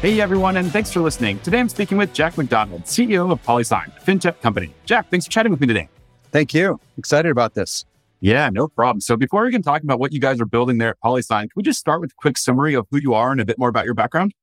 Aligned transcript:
Hey 0.00 0.20
everyone, 0.20 0.56
and 0.58 0.70
thanks 0.70 0.92
for 0.92 1.00
listening. 1.00 1.40
Today 1.40 1.58
I'm 1.58 1.68
speaking 1.68 1.98
with 1.98 2.12
Jack 2.12 2.38
McDonald, 2.38 2.84
CEO 2.84 3.32
of 3.32 3.42
PolySign, 3.42 3.88
a 3.96 4.00
fintech 4.00 4.40
company. 4.40 4.72
Jack, 4.84 5.10
thanks 5.10 5.26
for 5.26 5.32
chatting 5.32 5.50
with 5.50 5.60
me 5.60 5.66
today. 5.66 5.88
Thank 6.30 6.54
you. 6.54 6.78
Excited 6.96 7.32
about 7.32 7.54
this. 7.54 7.84
Yeah, 8.20 8.48
no 8.48 8.68
problem. 8.68 9.00
So 9.00 9.16
before 9.16 9.44
we 9.44 9.50
can 9.50 9.60
talk 9.60 9.82
about 9.82 9.98
what 9.98 10.12
you 10.12 10.20
guys 10.20 10.40
are 10.40 10.46
building 10.46 10.78
there 10.78 10.90
at 10.90 11.00
PolySign, 11.04 11.40
can 11.40 11.50
we 11.56 11.64
just 11.64 11.80
start 11.80 12.00
with 12.00 12.12
a 12.12 12.14
quick 12.16 12.38
summary 12.38 12.74
of 12.74 12.86
who 12.92 12.98
you 12.98 13.12
are 13.12 13.32
and 13.32 13.40
a 13.40 13.44
bit 13.44 13.58
more 13.58 13.68
about 13.68 13.86
your 13.86 13.94
background? 13.94 14.34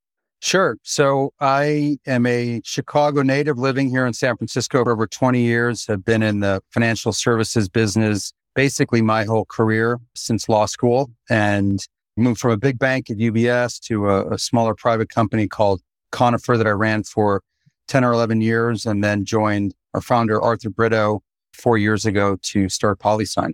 Sure. 0.41 0.75
So 0.83 1.31
I 1.39 1.99
am 2.05 2.25
a 2.25 2.59
Chicago 2.65 3.21
native 3.21 3.57
living 3.57 3.89
here 3.89 4.05
in 4.05 4.11
San 4.11 4.35
Francisco 4.35 4.83
for 4.83 4.91
over 4.91 5.07
20 5.07 5.39
years. 5.39 5.87
Have 5.87 6.03
been 6.03 6.21
in 6.21 6.41
the 6.41 6.61
financial 6.71 7.13
services 7.13 7.69
business 7.69 8.33
basically 8.55 9.01
my 9.01 9.23
whole 9.23 9.45
career 9.45 9.99
since 10.15 10.49
law 10.49 10.65
school 10.65 11.11
and 11.29 11.79
moved 12.17 12.39
from 12.39 12.51
a 12.51 12.57
big 12.57 12.79
bank 12.79 13.09
at 13.09 13.17
UBS 13.17 13.79
to 13.81 14.09
a, 14.09 14.33
a 14.33 14.39
smaller 14.39 14.73
private 14.73 15.09
company 15.09 15.47
called 15.47 15.81
Conifer 16.11 16.57
that 16.57 16.67
I 16.67 16.71
ran 16.71 17.03
for 17.03 17.41
10 17.87 18.03
or 18.03 18.13
11 18.13 18.41
years 18.41 18.85
and 18.85 19.03
then 19.03 19.25
joined 19.25 19.73
our 19.93 20.01
founder, 20.01 20.41
Arthur 20.41 20.69
Britto, 20.69 21.19
four 21.53 21.77
years 21.77 22.05
ago 22.05 22.37
to 22.41 22.69
start 22.69 22.99
PolySign. 22.99 23.53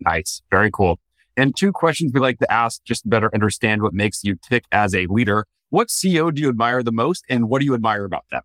Nice. 0.00 0.42
Very 0.50 0.70
cool. 0.70 0.98
And 1.36 1.56
two 1.56 1.72
questions 1.72 2.12
we 2.12 2.20
like 2.20 2.38
to 2.40 2.52
ask 2.52 2.82
just 2.84 3.02
to 3.02 3.08
better 3.08 3.30
understand 3.32 3.82
what 3.82 3.94
makes 3.94 4.22
you 4.24 4.36
tick 4.36 4.64
as 4.72 4.94
a 4.94 5.06
leader. 5.06 5.46
What 5.70 5.88
CEO 5.88 6.32
do 6.34 6.42
you 6.42 6.48
admire 6.48 6.82
the 6.82 6.92
most 6.92 7.24
and 7.28 7.48
what 7.48 7.60
do 7.60 7.64
you 7.64 7.74
admire 7.74 8.04
about 8.04 8.24
them? 8.30 8.42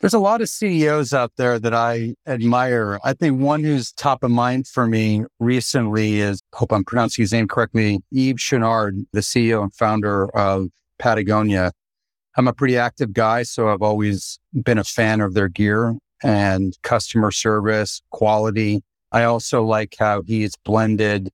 There's 0.00 0.14
a 0.14 0.18
lot 0.18 0.42
of 0.42 0.50
CEOs 0.50 1.14
out 1.14 1.32
there 1.38 1.58
that 1.58 1.72
I 1.72 2.14
admire. 2.26 3.00
I 3.02 3.14
think 3.14 3.40
one 3.40 3.64
who's 3.64 3.92
top 3.92 4.22
of 4.22 4.30
mind 4.30 4.66
for 4.66 4.86
me 4.86 5.24
recently 5.40 6.20
is, 6.20 6.42
hope 6.52 6.70
I'm 6.70 6.84
pronouncing 6.84 7.22
his 7.22 7.32
name 7.32 7.48
correctly, 7.48 8.00
Yves 8.12 8.38
Chouinard, 8.38 9.06
the 9.12 9.20
CEO 9.20 9.62
and 9.62 9.74
founder 9.74 10.28
of 10.36 10.68
Patagonia. 10.98 11.72
I'm 12.36 12.46
a 12.46 12.52
pretty 12.52 12.76
active 12.76 13.14
guy, 13.14 13.42
so 13.42 13.70
I've 13.70 13.80
always 13.80 14.38
been 14.52 14.76
a 14.76 14.84
fan 14.84 15.22
of 15.22 15.32
their 15.32 15.48
gear 15.48 15.96
and 16.22 16.76
customer 16.82 17.30
service, 17.30 18.02
quality. 18.10 18.82
I 19.12 19.24
also 19.24 19.62
like 19.62 19.96
how 19.98 20.20
he's 20.26 20.56
blended 20.56 21.30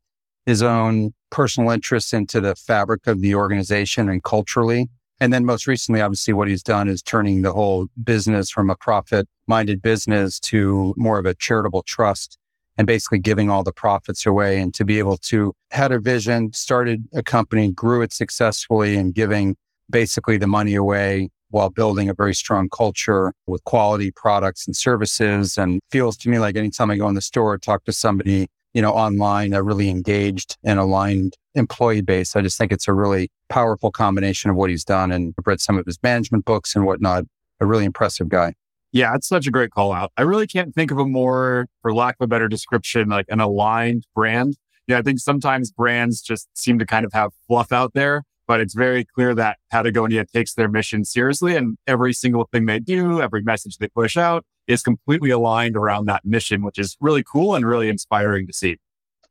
his 0.47 0.63
own 0.63 1.15
personal 1.31 1.71
interests 1.71 2.13
into 2.13 2.41
the 2.41 2.55
fabric 2.55 3.09
of 3.09 3.23
the 3.23 3.35
organization 3.35 4.09
and 4.09 4.23
culturally. 4.23 4.89
And 5.23 5.33
then 5.33 5.45
most 5.45 5.69
recently, 5.69 6.01
obviously, 6.01 6.35
what 6.35 6.49
he's 6.49 6.65
done 6.65 6.89
is 6.89 7.01
turning 7.01 7.43
the 7.43 7.53
whole 7.53 7.87
business 8.03 8.51
from 8.51 8.69
a 8.69 8.75
profit 8.75 9.29
minded 9.47 9.81
business 9.81 10.41
to 10.41 10.95
more 10.97 11.21
of 11.21 11.27
a 11.27 11.35
charitable 11.37 11.85
trust 11.85 12.39
and 12.77 12.89
basically 12.89 13.21
giving 13.21 13.49
all 13.49 13.63
the 13.63 13.73
profits 13.73 14.27
away 14.27 14.59
and 14.59 14.75
to 14.75 14.85
be 14.85 14.99
able 14.99 15.17
to 15.19 15.55
had 15.71 15.93
a 15.93 16.01
vision, 16.01 16.53
started 16.53 17.05
a 17.15 17.23
company, 17.23 17.71
grew 17.71 18.03
it 18.03 18.13
successfully 18.13 18.97
and 18.97 19.15
giving 19.15 19.55
basically 19.89 20.39
the 20.39 20.49
money 20.49 20.75
away 20.75 21.29
while 21.51 21.71
building 21.71 22.09
a 22.09 22.15
very 22.15 22.35
strong 22.35 22.69
culture 22.69 23.33
with 23.47 23.63
quality 23.63 24.11
products 24.11 24.67
and 24.67 24.77
services. 24.77 25.57
And 25.57 25.81
feels 25.93 26.17
to 26.17 26.31
me 26.31 26.41
like 26.41 26.57
anytime 26.57 26.91
I 26.91 26.97
go 26.97 27.09
in 27.09 27.15
the 27.15 27.21
store, 27.21 27.57
talk 27.59 27.85
to 27.85 27.93
somebody, 27.93 28.49
you 28.75 28.83
know, 28.83 28.93
online, 28.93 29.53
a 29.53 29.63
really 29.63 29.89
engaged 29.89 30.57
and 30.65 30.79
aligned 30.79 31.37
employee 31.55 32.01
base. 32.01 32.35
I 32.35 32.41
just 32.41 32.57
think 32.57 32.73
it's 32.73 32.89
a 32.89 32.93
really 32.93 33.31
powerful 33.49 33.91
combination 33.91 34.51
of 34.51 34.57
what 34.57 34.71
he's 34.71 34.85
done. 34.85 35.13
And 35.13 35.35
I've 35.39 35.47
read 35.47 35.61
some 35.61 35.79
of 35.79 35.87
his 35.87 35.99
management 36.03 36.45
books 36.45 36.75
and 36.75 36.87
whatnot. 36.87 37.25
A 37.61 37.67
really 37.67 37.85
impressive 37.85 38.29
guy. 38.29 38.55
Yeah, 38.93 39.15
it's 39.15 39.29
such 39.29 39.47
a 39.47 39.51
great 39.51 39.71
call 39.71 39.93
out. 39.93 40.13
I 40.17 40.23
really 40.23 40.47
can't 40.47 40.75
think 40.75 40.91
of 40.91 40.99
a 40.99 41.07
more, 41.07 41.67
for 41.81 41.95
lack 41.95 42.17
of 42.21 42.25
a 42.25 42.27
better 42.27 42.49
description, 42.49 43.09
like 43.09 43.27
an 43.29 43.41
aligned 43.41 44.07
brand. 44.15 44.57
Yeah, 44.87 44.99
I 44.99 45.03
think 45.03 45.19
sometimes 45.21 45.71
brands 45.71 46.21
just 46.21 46.49
seem 46.59 46.79
to 46.79 46.87
kind 46.87 47.07
of 47.07 47.13
have 47.13 47.31
fluff 47.47 47.73
out 47.73 47.93
there, 47.95 48.25
but 48.47 48.61
it's 48.61 48.75
very 48.75 49.05
clear 49.05 49.35
that 49.35 49.59
Patagonia 49.71 50.27
takes 50.27 50.55
their 50.55 50.69
mission 50.69 51.05
seriously 51.05 51.57
and 51.57 51.79
every 51.87 52.13
single 52.13 52.49
thing 52.53 52.67
they 52.67 52.81
do, 52.81 53.23
every 53.23 53.43
message 53.43 53.79
they 53.79 53.89
push 53.89 54.17
out 54.17 54.45
is 54.67 54.83
completely 54.83 55.31
aligned 55.31 55.77
around 55.77 56.07
that 56.07 56.25
mission, 56.25 56.63
which 56.63 56.79
is 56.79 56.97
really 57.01 57.23
cool 57.23 57.55
and 57.55 57.67
really 57.67 57.89
inspiring 57.89 58.47
to 58.47 58.53
see. 58.53 58.77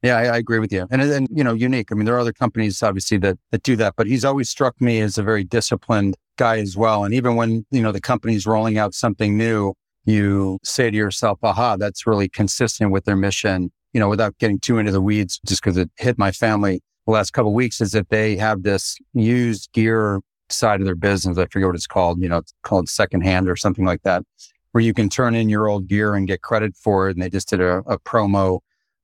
Yeah, 0.01 0.17
I, 0.17 0.23
I, 0.23 0.37
agree 0.37 0.57
with 0.57 0.73
you. 0.73 0.87
And, 0.89 0.99
and, 0.99 1.27
you 1.31 1.43
know, 1.43 1.53
unique. 1.53 1.91
I 1.91 1.95
mean, 1.95 2.05
there 2.05 2.15
are 2.15 2.19
other 2.19 2.33
companies 2.33 2.81
obviously 2.81 3.17
that, 3.19 3.37
that 3.51 3.61
do 3.61 3.75
that, 3.75 3.93
but 3.95 4.07
he's 4.07 4.25
always 4.25 4.49
struck 4.49 4.81
me 4.81 4.99
as 4.99 5.19
a 5.19 5.23
very 5.23 5.43
disciplined 5.43 6.15
guy 6.37 6.57
as 6.57 6.75
well. 6.75 7.03
And 7.03 7.13
even 7.13 7.35
when, 7.35 7.67
you 7.69 7.83
know, 7.83 7.91
the 7.91 8.01
company's 8.01 8.47
rolling 8.47 8.79
out 8.79 8.95
something 8.95 9.37
new, 9.37 9.75
you 10.05 10.57
say 10.63 10.89
to 10.89 10.97
yourself, 10.97 11.37
aha, 11.43 11.77
that's 11.77 12.07
really 12.07 12.27
consistent 12.27 12.91
with 12.91 13.05
their 13.05 13.15
mission, 13.15 13.71
you 13.93 13.99
know, 13.99 14.09
without 14.09 14.35
getting 14.39 14.59
too 14.59 14.79
into 14.79 14.91
the 14.91 15.01
weeds, 15.01 15.39
just 15.45 15.61
because 15.61 15.77
it 15.77 15.91
hit 15.97 16.17
my 16.17 16.31
family 16.31 16.81
the 17.05 17.11
last 17.11 17.31
couple 17.31 17.53
weeks 17.53 17.81
is 17.81 17.91
that 17.91 18.09
they 18.09 18.35
have 18.37 18.63
this 18.63 18.97
used 19.13 19.71
gear 19.73 20.19
side 20.49 20.79
of 20.79 20.85
their 20.85 20.95
business. 20.95 21.37
I 21.37 21.45
forget 21.45 21.67
what 21.67 21.75
it's 21.75 21.87
called, 21.87 22.21
you 22.21 22.29
know, 22.29 22.37
it's 22.37 22.53
called 22.63 22.89
secondhand 22.89 23.49
or 23.49 23.55
something 23.55 23.85
like 23.85 24.03
that, 24.03 24.23
where 24.71 24.83
you 24.83 24.93
can 24.93 25.09
turn 25.09 25.35
in 25.35 25.49
your 25.49 25.67
old 25.67 25.87
gear 25.87 26.15
and 26.15 26.27
get 26.27 26.41
credit 26.41 26.75
for 26.75 27.09
it. 27.09 27.15
And 27.15 27.21
they 27.21 27.29
just 27.29 27.49
did 27.49 27.61
a, 27.61 27.79
a 27.79 27.99
promo 27.99 28.59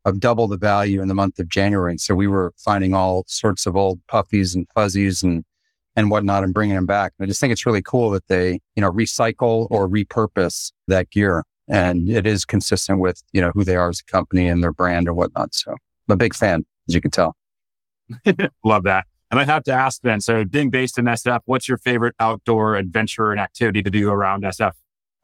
of 0.05 0.19
double 0.19 0.47
the 0.47 0.57
value 0.57 1.01
in 1.01 1.07
the 1.07 1.13
month 1.13 1.37
of 1.39 1.49
January. 1.49 1.91
And 1.91 1.99
so 2.01 2.15
we 2.15 2.27
were 2.27 2.53
finding 2.57 2.93
all 2.93 3.25
sorts 3.27 3.65
of 3.65 3.75
old 3.75 3.99
puffies 4.07 4.55
and 4.55 4.67
fuzzies 4.73 5.23
and 5.23 5.43
and 5.97 6.11
whatnot 6.11 6.43
and 6.43 6.53
bringing 6.53 6.75
them 6.75 6.85
back. 6.85 7.11
And 7.17 7.25
I 7.25 7.27
just 7.27 7.41
think 7.41 7.51
it's 7.51 7.65
really 7.65 7.81
cool 7.81 8.11
that 8.11 8.27
they, 8.27 8.59
you 8.75 8.81
know, 8.81 8.91
recycle 8.91 9.67
or 9.71 9.89
repurpose 9.89 10.71
that 10.87 11.09
gear. 11.09 11.43
And 11.67 12.07
it 12.07 12.27
is 12.27 12.45
consistent 12.45 12.99
with, 12.99 13.23
you 13.33 13.41
know, 13.41 13.51
who 13.53 13.63
they 13.63 13.75
are 13.75 13.89
as 13.89 13.99
a 13.99 14.11
company 14.11 14.47
and 14.47 14.63
their 14.63 14.71
brand 14.71 15.09
or 15.09 15.15
whatnot. 15.15 15.55
So 15.55 15.71
I'm 15.71 16.13
a 16.13 16.15
big 16.15 16.35
fan, 16.35 16.65
as 16.87 16.93
you 16.93 17.01
can 17.01 17.09
tell. 17.09 17.35
Love 18.63 18.83
that. 18.83 19.05
And 19.31 19.39
I 19.39 19.43
have 19.43 19.63
to 19.63 19.73
ask 19.73 20.01
then, 20.03 20.21
so 20.21 20.45
being 20.45 20.69
based 20.69 20.99
in 20.99 21.05
SF, 21.05 21.41
what's 21.45 21.67
your 21.67 21.79
favorite 21.79 22.15
outdoor 22.19 22.75
adventure 22.75 23.31
and 23.31 23.41
activity 23.41 23.81
to 23.81 23.89
do 23.89 24.09
around 24.09 24.43
SF? 24.43 24.73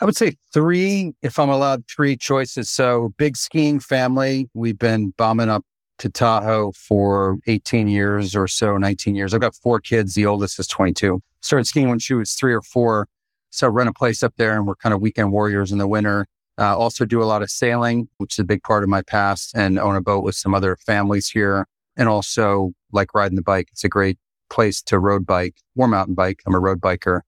I 0.03 0.05
would 0.05 0.17
say 0.17 0.35
three, 0.51 1.13
if 1.21 1.39
I'm 1.39 1.47
allowed 1.47 1.85
three 1.87 2.17
choices. 2.17 2.69
So 2.69 3.13
big 3.17 3.37
skiing 3.37 3.79
family. 3.79 4.49
We've 4.53 4.77
been 4.77 5.11
bombing 5.11 5.47
up 5.47 5.63
to 5.99 6.09
Tahoe 6.09 6.73
for 6.73 7.37
18 7.47 7.87
years 7.87 8.35
or 8.35 8.49
so, 8.49 8.77
19 8.77 9.15
years. 9.15 9.33
I've 9.33 9.39
got 9.39 9.55
four 9.55 9.79
kids. 9.79 10.13
The 10.13 10.25
oldest 10.25 10.59
is 10.59 10.67
22. 10.67 11.21
Started 11.39 11.67
skiing 11.67 11.87
when 11.87 11.99
she 11.99 12.15
was 12.15 12.33
three 12.33 12.53
or 12.53 12.61
four. 12.61 13.07
So 13.49 13.69
rent 13.69 13.87
a 13.87 13.93
place 13.93 14.23
up 14.23 14.33
there 14.35 14.57
and 14.57 14.67
we're 14.67 14.75
kind 14.75 14.93
of 14.93 14.99
weekend 14.99 15.31
warriors 15.31 15.71
in 15.71 15.77
the 15.77 15.87
winter. 15.87 16.27
Uh, 16.57 16.77
also 16.77 17.05
do 17.05 17.23
a 17.23 17.23
lot 17.23 17.41
of 17.41 17.49
sailing, 17.49 18.09
which 18.17 18.33
is 18.33 18.39
a 18.39 18.43
big 18.43 18.61
part 18.63 18.83
of 18.83 18.89
my 18.89 19.03
past 19.03 19.55
and 19.55 19.79
own 19.79 19.95
a 19.95 20.01
boat 20.01 20.25
with 20.25 20.35
some 20.35 20.53
other 20.53 20.75
families 20.85 21.29
here. 21.29 21.65
And 21.95 22.09
also 22.09 22.73
like 22.91 23.13
riding 23.13 23.37
the 23.37 23.41
bike. 23.41 23.69
It's 23.71 23.85
a 23.85 23.89
great 23.89 24.19
place 24.49 24.81
to 24.81 24.99
road 24.99 25.25
bike 25.25 25.55
or 25.77 25.87
mountain 25.87 26.13
bike. 26.13 26.41
I'm 26.45 26.55
a 26.55 26.59
road 26.59 26.81
biker 26.81 27.21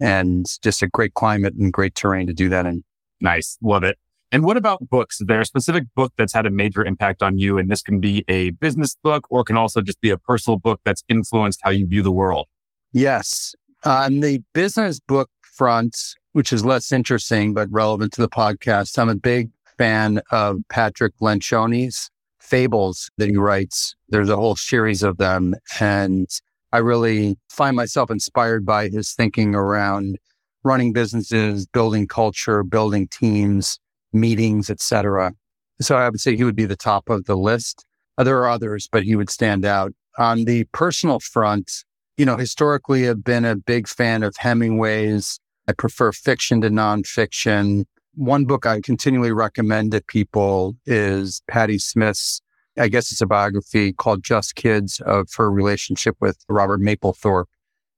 and 0.00 0.46
just 0.62 0.82
a 0.82 0.86
great 0.88 1.14
climate 1.14 1.54
and 1.54 1.72
great 1.72 1.94
terrain 1.94 2.26
to 2.26 2.32
do 2.32 2.48
that 2.48 2.66
in. 2.66 2.82
Nice. 3.20 3.58
Love 3.62 3.84
it. 3.84 3.98
And 4.32 4.44
what 4.44 4.56
about 4.56 4.88
books? 4.88 5.20
Is 5.20 5.26
there 5.26 5.40
a 5.40 5.44
specific 5.44 5.84
book 5.96 6.12
that's 6.16 6.32
had 6.32 6.46
a 6.46 6.50
major 6.50 6.84
impact 6.84 7.22
on 7.22 7.38
you? 7.38 7.58
And 7.58 7.68
this 7.70 7.82
can 7.82 7.98
be 7.98 8.24
a 8.28 8.50
business 8.50 8.96
book 9.02 9.26
or 9.28 9.42
can 9.42 9.56
also 9.56 9.80
just 9.80 10.00
be 10.00 10.10
a 10.10 10.16
personal 10.16 10.58
book 10.58 10.80
that's 10.84 11.02
influenced 11.08 11.60
how 11.62 11.70
you 11.70 11.86
view 11.86 12.02
the 12.02 12.12
world. 12.12 12.46
Yes. 12.92 13.54
On 13.84 14.20
the 14.20 14.40
business 14.52 15.00
book 15.00 15.30
front, 15.42 15.96
which 16.32 16.52
is 16.52 16.64
less 16.64 16.92
interesting, 16.92 17.54
but 17.54 17.68
relevant 17.72 18.12
to 18.12 18.20
the 18.20 18.28
podcast, 18.28 18.98
I'm 18.98 19.08
a 19.08 19.16
big 19.16 19.50
fan 19.76 20.20
of 20.30 20.58
Patrick 20.68 21.12
Lencioni's 21.20 22.08
fables 22.38 23.10
that 23.16 23.28
he 23.28 23.36
writes. 23.36 23.96
There's 24.10 24.28
a 24.28 24.36
whole 24.36 24.56
series 24.56 25.02
of 25.02 25.16
them. 25.16 25.54
And 25.80 26.28
I 26.72 26.78
really 26.78 27.36
find 27.48 27.76
myself 27.76 28.10
inspired 28.10 28.64
by 28.64 28.88
his 28.88 29.12
thinking 29.12 29.54
around 29.54 30.18
running 30.62 30.92
businesses, 30.92 31.66
building 31.66 32.06
culture, 32.06 32.62
building 32.62 33.08
teams, 33.08 33.78
meetings, 34.12 34.70
etc. 34.70 35.32
So 35.80 35.96
I 35.96 36.08
would 36.08 36.20
say 36.20 36.36
he 36.36 36.44
would 36.44 36.56
be 36.56 36.66
the 36.66 36.76
top 36.76 37.08
of 37.08 37.24
the 37.24 37.36
list. 37.36 37.84
Uh, 38.18 38.24
there 38.24 38.38
are 38.38 38.48
others, 38.48 38.88
but 38.90 39.02
he 39.02 39.16
would 39.16 39.30
stand 39.30 39.64
out. 39.64 39.92
On 40.18 40.44
the 40.44 40.64
personal 40.72 41.20
front, 41.20 41.84
you 42.16 42.26
know, 42.26 42.36
historically 42.36 43.08
I've 43.08 43.24
been 43.24 43.44
a 43.44 43.56
big 43.56 43.88
fan 43.88 44.22
of 44.22 44.36
Hemingway's. 44.36 45.38
I 45.68 45.72
prefer 45.72 46.12
fiction 46.12 46.60
to 46.60 46.68
nonfiction. 46.68 47.84
One 48.14 48.44
book 48.44 48.66
I 48.66 48.80
continually 48.80 49.32
recommend 49.32 49.92
to 49.92 50.02
people 50.02 50.76
is 50.84 51.42
Patti 51.48 51.78
Smith's 51.78 52.42
I 52.78 52.88
guess 52.88 53.12
it's 53.12 53.20
a 53.20 53.26
biography 53.26 53.92
called 53.92 54.22
Just 54.22 54.54
Kids 54.54 55.00
of 55.00 55.28
her 55.36 55.50
relationship 55.50 56.16
with 56.20 56.38
Robert 56.48 56.80
Mapplethorpe. 56.80 57.46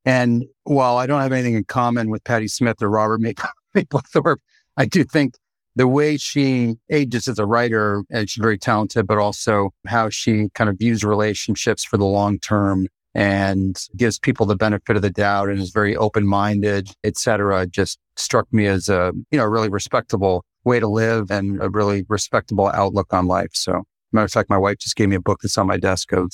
And 0.04 0.44
while 0.64 0.96
I 0.96 1.06
don't 1.06 1.20
have 1.20 1.32
anything 1.32 1.54
in 1.54 1.64
common 1.64 2.10
with 2.10 2.24
Patti 2.24 2.48
Smith 2.48 2.82
or 2.82 2.90
Robert 2.90 3.20
Mapplethorpe, 3.74 4.38
I 4.76 4.86
do 4.86 5.04
think 5.04 5.34
the 5.76 5.88
way 5.88 6.16
she 6.16 6.76
ages 6.90 7.28
as 7.28 7.38
a 7.38 7.46
writer, 7.46 8.02
and 8.10 8.28
she's 8.28 8.42
very 8.42 8.58
talented, 8.58 9.06
but 9.06 9.18
also 9.18 9.70
how 9.86 10.10
she 10.10 10.48
kind 10.54 10.68
of 10.68 10.78
views 10.78 11.04
relationships 11.04 11.84
for 11.84 11.96
the 11.96 12.04
long 12.04 12.38
term 12.38 12.88
and 13.14 13.78
gives 13.96 14.18
people 14.18 14.46
the 14.46 14.56
benefit 14.56 14.96
of 14.96 15.02
the 15.02 15.10
doubt 15.10 15.48
and 15.48 15.60
is 15.60 15.70
very 15.70 15.96
open 15.96 16.26
minded, 16.26 16.90
et 17.04 17.18
cetera, 17.18 17.66
just 17.66 17.98
struck 18.16 18.50
me 18.52 18.66
as 18.66 18.88
a, 18.88 19.12
you 19.30 19.38
know, 19.38 19.44
really 19.44 19.68
respectable 19.68 20.44
way 20.64 20.80
to 20.80 20.88
live 20.88 21.30
and 21.30 21.62
a 21.62 21.68
really 21.68 22.04
respectable 22.08 22.68
outlook 22.68 23.12
on 23.12 23.26
life. 23.26 23.50
So 23.52 23.84
matter 24.12 24.24
of 24.24 24.32
fact, 24.32 24.50
my 24.50 24.58
wife 24.58 24.78
just 24.78 24.96
gave 24.96 25.08
me 25.08 25.16
a 25.16 25.20
book 25.20 25.40
that's 25.42 25.58
on 25.58 25.66
my 25.66 25.76
desk 25.76 26.12
of 26.12 26.32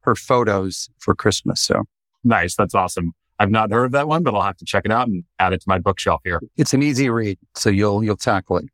her 0.00 0.14
photos 0.14 0.88
for 0.98 1.14
Christmas. 1.14 1.60
So 1.60 1.84
nice. 2.24 2.56
That's 2.56 2.74
awesome. 2.74 3.12
I've 3.38 3.50
not 3.50 3.70
heard 3.70 3.86
of 3.86 3.92
that 3.92 4.06
one, 4.06 4.22
but 4.22 4.34
I'll 4.34 4.42
have 4.42 4.58
to 4.58 4.64
check 4.64 4.84
it 4.84 4.92
out 4.92 5.08
and 5.08 5.24
add 5.38 5.52
it 5.52 5.62
to 5.62 5.68
my 5.68 5.78
bookshelf 5.78 6.20
here. 6.24 6.40
It's 6.56 6.74
an 6.74 6.82
easy 6.82 7.08
read. 7.08 7.38
So 7.54 7.70
you'll, 7.70 8.04
you'll 8.04 8.16
tackle 8.16 8.58
it. 8.58 8.66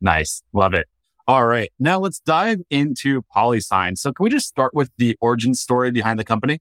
Nice. 0.00 0.42
Love 0.52 0.74
it. 0.74 0.86
All 1.26 1.46
right. 1.46 1.72
Now 1.78 1.98
let's 1.98 2.20
dive 2.20 2.60
into 2.70 3.22
PolySign. 3.34 3.96
So 3.98 4.12
can 4.12 4.22
we 4.24 4.30
just 4.30 4.46
start 4.46 4.74
with 4.74 4.90
the 4.98 5.16
origin 5.20 5.54
story 5.54 5.90
behind 5.90 6.20
the 6.20 6.24
company? 6.24 6.60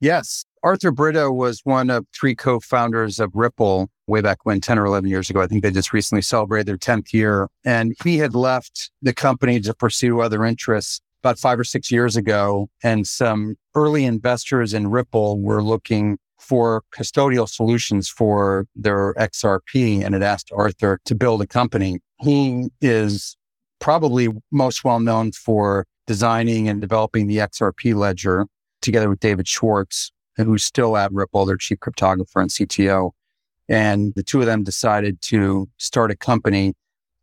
Yes. 0.00 0.44
Arthur 0.62 0.92
Britto 0.92 1.34
was 1.34 1.60
one 1.64 1.90
of 1.90 2.06
three 2.14 2.34
co-founders 2.34 3.18
of 3.18 3.30
Ripple 3.34 3.88
way 4.06 4.20
back 4.20 4.38
when 4.44 4.60
10 4.60 4.78
or 4.78 4.86
11 4.86 5.08
years 5.08 5.30
ago. 5.30 5.40
I 5.40 5.46
think 5.46 5.62
they 5.62 5.70
just 5.70 5.92
recently 5.92 6.22
celebrated 6.22 6.66
their 6.66 6.76
10th 6.76 7.12
year. 7.12 7.48
And 7.64 7.94
he 8.02 8.18
had 8.18 8.34
left 8.34 8.90
the 9.00 9.12
company 9.12 9.60
to 9.60 9.74
pursue 9.74 10.20
other 10.20 10.44
interests 10.44 11.00
about 11.22 11.38
five 11.38 11.58
or 11.58 11.64
six 11.64 11.90
years 11.90 12.16
ago. 12.16 12.68
And 12.82 13.06
some 13.06 13.56
early 13.74 14.04
investors 14.04 14.74
in 14.74 14.88
Ripple 14.88 15.40
were 15.40 15.62
looking 15.62 16.18
for 16.40 16.82
custodial 16.92 17.48
solutions 17.48 18.08
for 18.08 18.66
their 18.74 19.14
XRP 19.14 20.04
and 20.04 20.14
had 20.14 20.22
asked 20.22 20.50
Arthur 20.52 20.98
to 21.04 21.14
build 21.14 21.40
a 21.40 21.46
company. 21.46 22.00
He 22.20 22.68
is 22.80 23.36
probably 23.78 24.28
most 24.50 24.84
well 24.84 25.00
known 25.00 25.32
for 25.32 25.86
designing 26.06 26.68
and 26.68 26.80
developing 26.80 27.28
the 27.28 27.38
XRP 27.38 27.94
ledger 27.94 28.46
together 28.80 29.08
with 29.08 29.20
David 29.20 29.46
Schwartz, 29.46 30.10
who's 30.36 30.64
still 30.64 30.96
at 30.96 31.12
Ripple, 31.12 31.46
their 31.46 31.56
chief 31.56 31.78
cryptographer 31.78 32.40
and 32.40 32.50
CTO. 32.50 33.12
And 33.68 34.12
the 34.14 34.22
two 34.22 34.40
of 34.40 34.46
them 34.46 34.64
decided 34.64 35.20
to 35.22 35.68
start 35.78 36.10
a 36.10 36.16
company. 36.16 36.74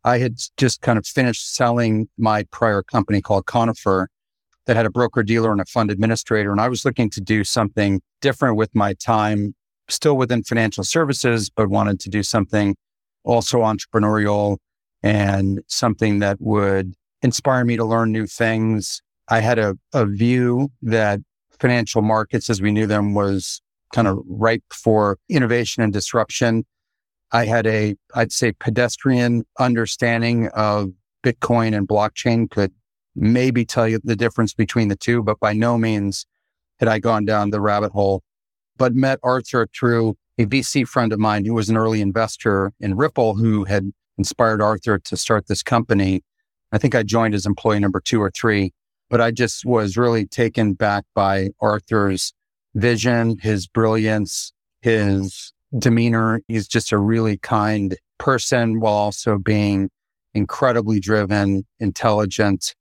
I 0.04 0.18
had 0.18 0.38
just 0.56 0.80
kind 0.80 0.98
of 0.98 1.06
finished 1.06 1.54
selling 1.54 2.08
my 2.16 2.44
prior 2.50 2.82
company 2.82 3.20
called 3.20 3.46
Conifer 3.46 4.08
that 4.66 4.76
had 4.76 4.86
a 4.86 4.90
broker 4.90 5.22
dealer 5.22 5.52
and 5.52 5.60
a 5.60 5.64
fund 5.64 5.90
administrator. 5.90 6.50
And 6.50 6.60
I 6.60 6.68
was 6.68 6.84
looking 6.84 7.10
to 7.10 7.20
do 7.20 7.44
something 7.44 8.00
different 8.20 8.56
with 8.56 8.74
my 8.74 8.94
time, 8.94 9.54
still 9.88 10.16
within 10.16 10.42
financial 10.42 10.84
services, 10.84 11.50
but 11.50 11.68
wanted 11.68 12.00
to 12.00 12.08
do 12.08 12.22
something 12.22 12.76
also 13.24 13.60
entrepreneurial 13.60 14.58
and 15.02 15.60
something 15.66 16.20
that 16.20 16.40
would 16.40 16.94
inspire 17.22 17.64
me 17.64 17.76
to 17.76 17.84
learn 17.84 18.12
new 18.12 18.26
things. 18.26 19.02
I 19.28 19.40
had 19.40 19.58
a, 19.58 19.76
a 19.92 20.06
view 20.06 20.70
that 20.82 21.20
financial 21.58 22.02
markets 22.02 22.50
as 22.50 22.60
we 22.60 22.72
knew 22.72 22.86
them 22.86 23.14
was 23.14 23.60
kind 23.92 24.08
of 24.08 24.18
ripe 24.26 24.64
for 24.72 25.18
innovation 25.28 25.82
and 25.82 25.92
disruption. 25.92 26.64
I 27.32 27.46
had 27.46 27.66
a, 27.66 27.96
I'd 28.14 28.32
say 28.32 28.52
pedestrian 28.52 29.44
understanding 29.58 30.48
of 30.48 30.90
Bitcoin 31.24 31.76
and 31.76 31.86
blockchain 31.86 32.50
could 32.50 32.72
maybe 33.14 33.64
tell 33.64 33.88
you 33.88 34.00
the 34.02 34.16
difference 34.16 34.54
between 34.54 34.88
the 34.88 34.96
two, 34.96 35.22
but 35.22 35.38
by 35.40 35.52
no 35.52 35.76
means 35.78 36.26
had 36.78 36.88
I 36.88 36.98
gone 36.98 37.24
down 37.24 37.50
the 37.50 37.60
rabbit 37.60 37.92
hole, 37.92 38.22
but 38.76 38.94
met 38.94 39.18
Arthur 39.22 39.68
through 39.74 40.16
a 40.38 40.46
VC 40.46 40.86
friend 40.86 41.12
of 41.12 41.18
mine 41.18 41.44
who 41.44 41.54
was 41.54 41.68
an 41.68 41.76
early 41.76 42.00
investor 42.00 42.72
in 42.80 42.96
Ripple 42.96 43.34
who 43.34 43.64
had 43.64 43.92
inspired 44.16 44.62
Arthur 44.62 44.98
to 44.98 45.16
start 45.16 45.46
this 45.46 45.62
company. 45.62 46.22
I 46.72 46.78
think 46.78 46.94
I 46.94 47.02
joined 47.02 47.34
as 47.34 47.46
employee 47.46 47.80
number 47.80 48.00
two 48.00 48.22
or 48.22 48.30
three 48.30 48.72
but 49.10 49.20
I 49.20 49.32
just 49.32 49.66
was 49.66 49.96
really 49.96 50.24
taken 50.24 50.72
back 50.72 51.04
by 51.14 51.50
Arthur's 51.60 52.32
vision, 52.74 53.36
his 53.40 53.66
brilliance, 53.66 54.52
his 54.82 55.52
demeanor. 55.78 56.40
He's 56.48 56.68
just 56.68 56.92
a 56.92 56.98
really 56.98 57.36
kind 57.38 57.96
person 58.18 58.80
while 58.80 58.94
also 58.94 59.38
being 59.38 59.90
incredibly 60.34 61.00
driven, 61.00 61.64
intelligent, 61.78 62.74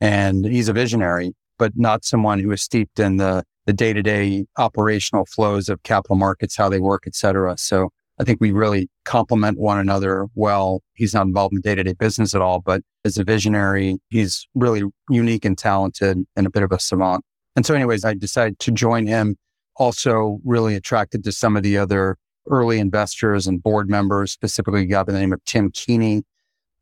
and 0.00 0.44
he's 0.44 0.68
a 0.68 0.72
visionary, 0.72 1.32
but 1.58 1.72
not 1.76 2.04
someone 2.04 2.38
who 2.38 2.50
is 2.52 2.62
steeped 2.62 2.98
in 2.98 3.16
the 3.16 3.44
the 3.64 3.72
day-to-day 3.72 4.44
operational 4.58 5.24
flows 5.24 5.68
of 5.68 5.80
capital 5.84 6.16
markets, 6.16 6.56
how 6.56 6.68
they 6.68 6.80
work, 6.80 7.04
et 7.06 7.14
cetera. 7.14 7.56
So 7.56 7.90
I 8.18 8.24
think 8.24 8.40
we 8.40 8.50
really 8.50 8.88
complement 9.04 9.56
one 9.60 9.78
another 9.78 10.26
well. 10.34 10.82
He's 10.94 11.14
not 11.14 11.26
involved 11.26 11.54
in 11.54 11.60
day 11.60 11.76
to 11.76 11.84
day 11.84 11.92
business 11.92 12.34
at 12.34 12.40
all, 12.40 12.60
but 12.60 12.82
as 13.04 13.18
a 13.18 13.24
visionary, 13.24 13.98
he's 14.08 14.48
really 14.56 14.82
unique 15.08 15.44
and 15.44 15.56
talented 15.56 16.18
and 16.34 16.44
a 16.44 16.50
bit 16.50 16.64
of 16.64 16.72
a 16.72 16.80
savant. 16.80 17.24
And 17.56 17.66
so, 17.66 17.74
anyways, 17.74 18.04
I 18.04 18.14
decided 18.14 18.58
to 18.60 18.72
join 18.72 19.06
him. 19.06 19.36
Also, 19.76 20.38
really 20.44 20.74
attracted 20.74 21.24
to 21.24 21.32
some 21.32 21.56
of 21.56 21.62
the 21.62 21.78
other 21.78 22.16
early 22.48 22.78
investors 22.78 23.46
and 23.46 23.62
board 23.62 23.88
members, 23.88 24.32
specifically 24.32 24.82
a 24.82 24.86
guy 24.86 25.02
by 25.02 25.12
the 25.12 25.18
name 25.18 25.32
of 25.32 25.42
Tim 25.44 25.70
Keaney, 25.70 26.22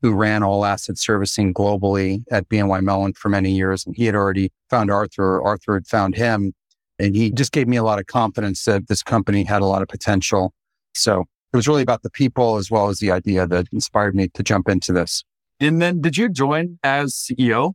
who 0.03 0.13
ran 0.13 0.43
all 0.43 0.65
asset 0.65 0.99
servicing 0.99 1.53
globally 1.53 2.25
at 2.31 2.49
BNY 2.49 2.83
Mellon 2.83 3.13
for 3.13 3.29
many 3.29 3.53
years. 3.53 3.85
And 3.87 3.95
he 3.97 4.07
had 4.07 4.15
already 4.15 4.51
found 4.71 4.91
Arthur, 4.91 5.43
Arthur 5.43 5.75
had 5.75 5.87
found 5.87 6.15
him. 6.15 6.53
And 6.99 7.15
he 7.15 7.31
just 7.31 7.53
gave 7.53 7.69
me 7.69 7.77
a 7.77 7.83
lot 7.83 7.99
of 7.99 8.07
confidence 8.07 8.65
that 8.65 8.89
this 8.89 9.03
company 9.03 9.45
had 9.45 9.63
a 9.63 9.67
lot 9.67 9.83
of 9.83 9.89
potential. 9.89 10.53
So 10.95 11.23
it 11.53 11.57
was 11.57 11.67
really 11.67 11.83
about 11.83 12.03
the 12.03 12.11
people 12.11 12.57
as 12.57 12.71
well 12.71 12.89
as 12.89 12.99
the 12.99 13.11
idea 13.11 13.47
that 13.47 13.67
inspired 13.73 14.15
me 14.15 14.29
to 14.29 14.43
jump 14.43 14.69
into 14.69 14.93
this. 14.93 15.25
And 15.59 15.81
then 15.81 16.01
did 16.01 16.17
you 16.17 16.29
join 16.29 16.79
as 16.83 17.15
CEO? 17.15 17.75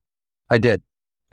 I 0.50 0.58
did. 0.58 0.82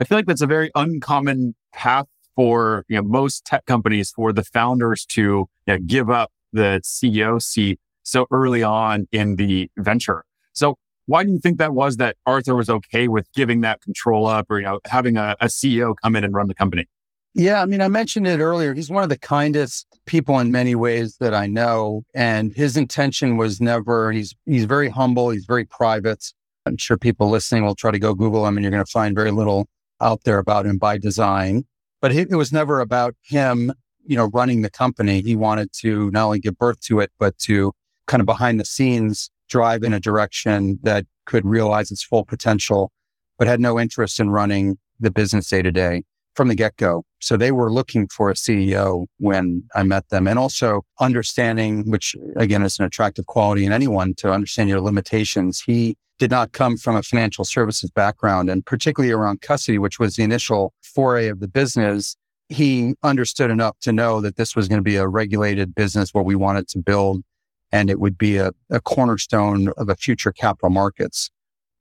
I 0.03 0.05
feel 0.05 0.17
like 0.17 0.25
that's 0.25 0.41
a 0.41 0.47
very 0.47 0.69
uncommon 0.75 1.55
path 1.71 2.07
for 2.35 2.83
you 2.89 2.97
know, 2.97 3.03
most 3.03 3.45
tech 3.45 3.65
companies 3.65 4.11
for 4.11 4.33
the 4.33 4.43
founders 4.43 5.05
to 5.11 5.21
you 5.21 5.47
know, 5.65 5.77
give 5.77 6.09
up 6.09 6.29
the 6.51 6.81
CEO 6.83 7.41
seat 7.41 7.79
so 8.03 8.27
early 8.29 8.61
on 8.61 9.07
in 9.13 9.37
the 9.37 9.71
venture. 9.77 10.25
So 10.51 10.75
why 11.05 11.23
do 11.23 11.31
you 11.31 11.39
think 11.39 11.57
that 11.59 11.73
was 11.73 11.95
that 11.97 12.17
Arthur 12.25 12.53
was 12.53 12.69
okay 12.69 13.07
with 13.07 13.31
giving 13.31 13.61
that 13.61 13.79
control 13.79 14.27
up 14.27 14.51
or 14.51 14.59
you 14.59 14.65
know 14.65 14.81
having 14.87 15.15
a, 15.15 15.37
a 15.39 15.45
CEO 15.45 15.95
come 16.03 16.17
in 16.17 16.25
and 16.25 16.33
run 16.33 16.49
the 16.49 16.55
company? 16.55 16.85
Yeah, 17.33 17.61
I 17.61 17.65
mean, 17.65 17.79
I 17.79 17.87
mentioned 17.87 18.27
it 18.27 18.41
earlier. 18.41 18.73
He's 18.73 18.89
one 18.89 19.03
of 19.03 19.09
the 19.09 19.17
kindest 19.17 19.87
people 20.05 20.37
in 20.39 20.51
many 20.51 20.75
ways 20.75 21.15
that 21.21 21.33
I 21.33 21.47
know, 21.47 22.03
and 22.13 22.53
his 22.53 22.75
intention 22.75 23.37
was 23.37 23.61
never. 23.61 24.11
He's 24.11 24.35
he's 24.45 24.65
very 24.65 24.89
humble. 24.89 25.29
He's 25.29 25.45
very 25.45 25.63
private. 25.63 26.25
I'm 26.65 26.75
sure 26.75 26.97
people 26.97 27.29
listening 27.29 27.63
will 27.63 27.75
try 27.75 27.91
to 27.91 27.99
go 27.99 28.13
Google 28.13 28.45
him, 28.45 28.57
and 28.57 28.65
you're 28.65 28.71
going 28.71 28.83
to 28.83 28.91
find 28.91 29.15
very 29.15 29.31
little 29.31 29.67
out 30.03 30.23
there 30.23 30.37
about 30.37 30.65
him 30.65 30.77
by 30.77 30.97
design. 30.97 31.63
But 32.01 32.11
it 32.11 32.31
was 32.31 32.51
never 32.51 32.79
about 32.81 33.15
him, 33.21 33.71
you 34.05 34.17
know, 34.17 34.29
running 34.33 34.61
the 34.61 34.69
company. 34.69 35.21
He 35.21 35.35
wanted 35.35 35.71
to 35.81 36.11
not 36.11 36.25
only 36.25 36.39
give 36.39 36.57
birth 36.57 36.81
to 36.81 36.99
it, 36.99 37.11
but 37.17 37.37
to 37.39 37.71
kind 38.07 38.19
of 38.19 38.25
behind 38.25 38.59
the 38.59 38.65
scenes 38.65 39.31
drive 39.49 39.83
in 39.83 39.93
a 39.93 39.99
direction 39.99 40.79
that 40.83 41.05
could 41.25 41.45
realize 41.45 41.91
its 41.91 42.03
full 42.03 42.25
potential, 42.25 42.91
but 43.37 43.47
had 43.47 43.61
no 43.61 43.79
interest 43.79 44.19
in 44.19 44.29
running 44.29 44.77
the 44.99 45.11
business 45.11 45.47
day 45.49 45.61
to 45.61 45.71
day 45.71 46.03
from 46.35 46.47
the 46.47 46.55
get 46.55 46.77
go. 46.77 47.03
So 47.19 47.37
they 47.37 47.51
were 47.51 47.71
looking 47.71 48.07
for 48.07 48.29
a 48.29 48.33
CEO 48.33 49.05
when 49.17 49.63
I 49.75 49.83
met 49.83 50.09
them 50.09 50.27
and 50.27 50.37
also 50.37 50.83
understanding, 50.99 51.89
which 51.89 52.15
again 52.35 52.63
is 52.63 52.79
an 52.79 52.85
attractive 52.85 53.27
quality 53.27 53.65
in 53.65 53.71
anyone 53.71 54.13
to 54.15 54.31
understand 54.31 54.69
your 54.69 54.81
limitations. 54.81 55.61
He 55.61 55.95
did 56.19 56.31
not 56.31 56.51
come 56.51 56.77
from 56.77 56.95
a 56.95 57.03
financial 57.03 57.45
services 57.45 57.89
background 57.91 58.49
and 58.49 58.65
particularly 58.65 59.13
around 59.13 59.41
custody, 59.41 59.77
which 59.77 59.99
was 59.99 60.15
the 60.15 60.23
initial 60.23 60.73
foray 60.81 61.27
of 61.27 61.39
the 61.39 61.47
business. 61.47 62.15
He 62.49 62.95
understood 63.03 63.49
enough 63.49 63.77
to 63.81 63.91
know 63.91 64.21
that 64.21 64.35
this 64.35 64.55
was 64.55 64.67
going 64.67 64.79
to 64.79 64.83
be 64.83 64.95
a 64.97 65.07
regulated 65.07 65.73
business, 65.73 66.13
what 66.13 66.25
we 66.25 66.35
wanted 66.35 66.67
to 66.69 66.79
build, 66.79 67.23
and 67.71 67.89
it 67.89 67.99
would 67.99 68.17
be 68.17 68.37
a, 68.37 68.51
a 68.69 68.79
cornerstone 68.79 69.69
of 69.77 69.89
a 69.89 69.95
future 69.95 70.31
capital 70.31 70.69
markets. 70.69 71.31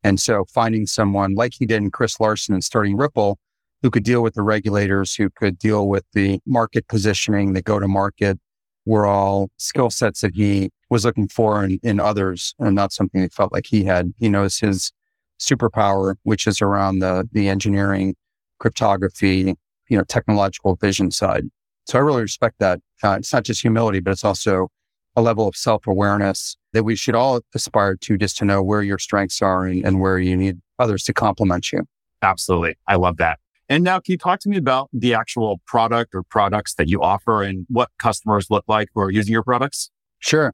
And 0.03 0.19
so 0.19 0.45
finding 0.47 0.87
someone 0.87 1.35
like 1.35 1.53
he 1.55 1.67
did 1.67 1.83
in 1.83 1.91
Chris 1.91 2.19
Larsen 2.19 2.55
and 2.55 2.65
starting 2.65 2.97
Ripple, 2.97 3.39
who 3.83 3.91
could 3.91 4.05
deal 4.05 4.23
with 4.23 4.35
the 4.35 4.43
regulators, 4.43 5.15
who 5.15 5.29
could 5.31 5.59
deal 5.59 5.89
with 5.89 6.05
the 6.13 6.41
market 6.47 6.87
positioning, 6.89 7.53
the 7.53 7.63
go 7.63 7.79
to 7.79 7.89
market, 7.89 8.39
were 8.85 9.07
all 9.07 9.51
skill 9.59 9.91
sets 9.91 10.21
that 10.21 10.35
he 10.35 10.71
was 10.91 11.05
looking 11.05 11.29
for 11.29 11.65
in, 11.65 11.79
in 11.83 12.01
others 12.01 12.55
and 12.59 12.75
not 12.75 12.93
something 12.93 13.23
he 13.23 13.29
felt 13.29 13.53
like 13.53 13.67
he 13.67 13.85
had. 13.85 14.13
He 14.19 14.29
knows 14.29 14.59
his 14.59 14.93
superpower, 15.41 16.17
which 16.23 16.47
is 16.47 16.61
around 16.61 17.01
the, 17.01 17.29
the 17.33 17.49
engineering, 17.49 18.15
cryptography, 18.59 19.55
you 19.89 19.97
know, 19.99 20.05
technological 20.05 20.77
vision 20.77 21.11
side. 21.11 21.45
So 21.87 21.99
I 21.99 22.03
really 22.03 22.23
respect 22.23 22.57
that. 22.61 22.81
Uh, 23.03 23.17
it's 23.19 23.33
not 23.33 23.45
just 23.45 23.61
humility, 23.61 24.01
but 24.01 24.13
it's 24.13 24.25
also 24.25 24.69
a 25.17 25.23
level 25.23 25.49
of 25.49 25.57
self 25.57 25.87
awareness 25.87 26.57
that 26.73 26.85
we 26.85 26.97
should 26.97 27.15
all 27.15 27.41
aspire 27.55 27.97
to 27.97 28.17
just 28.17 28.37
to 28.39 28.45
know 28.45 28.63
where 28.63 28.83
your 28.83 28.99
strengths 28.99 29.43
are 29.43 29.67
and, 29.67 29.85
and 29.85 30.01
where 30.01 30.19
you 30.19 30.37
need 30.37 30.61
others 30.79 31.03
to 31.05 31.13
complement 31.13 31.73
you. 31.73 31.83
Absolutely. 32.23 32.77
I 32.87 32.97
love 32.97 33.17
that. 33.17 33.39
And 33.73 33.85
now 33.85 34.01
can 34.01 34.13
you 34.13 34.19
talk 34.19 34.39
to 34.41 34.51
me 34.51 34.59
about 34.59 34.91
the 34.93 35.15
actual 35.15 35.63
product 35.67 36.15
or 36.15 36.23
products 36.23 36.75
that 36.75 36.91
you 36.91 37.01
offer 37.01 37.43
and 37.43 37.65
what 37.71 37.89
customers 37.99 38.49
look 38.51 38.65
like 38.69 38.89
who 38.93 39.01
are 39.01 39.11
using 39.11 39.33
your 39.33 39.43
products? 39.43 39.91
Sure. 40.19 40.53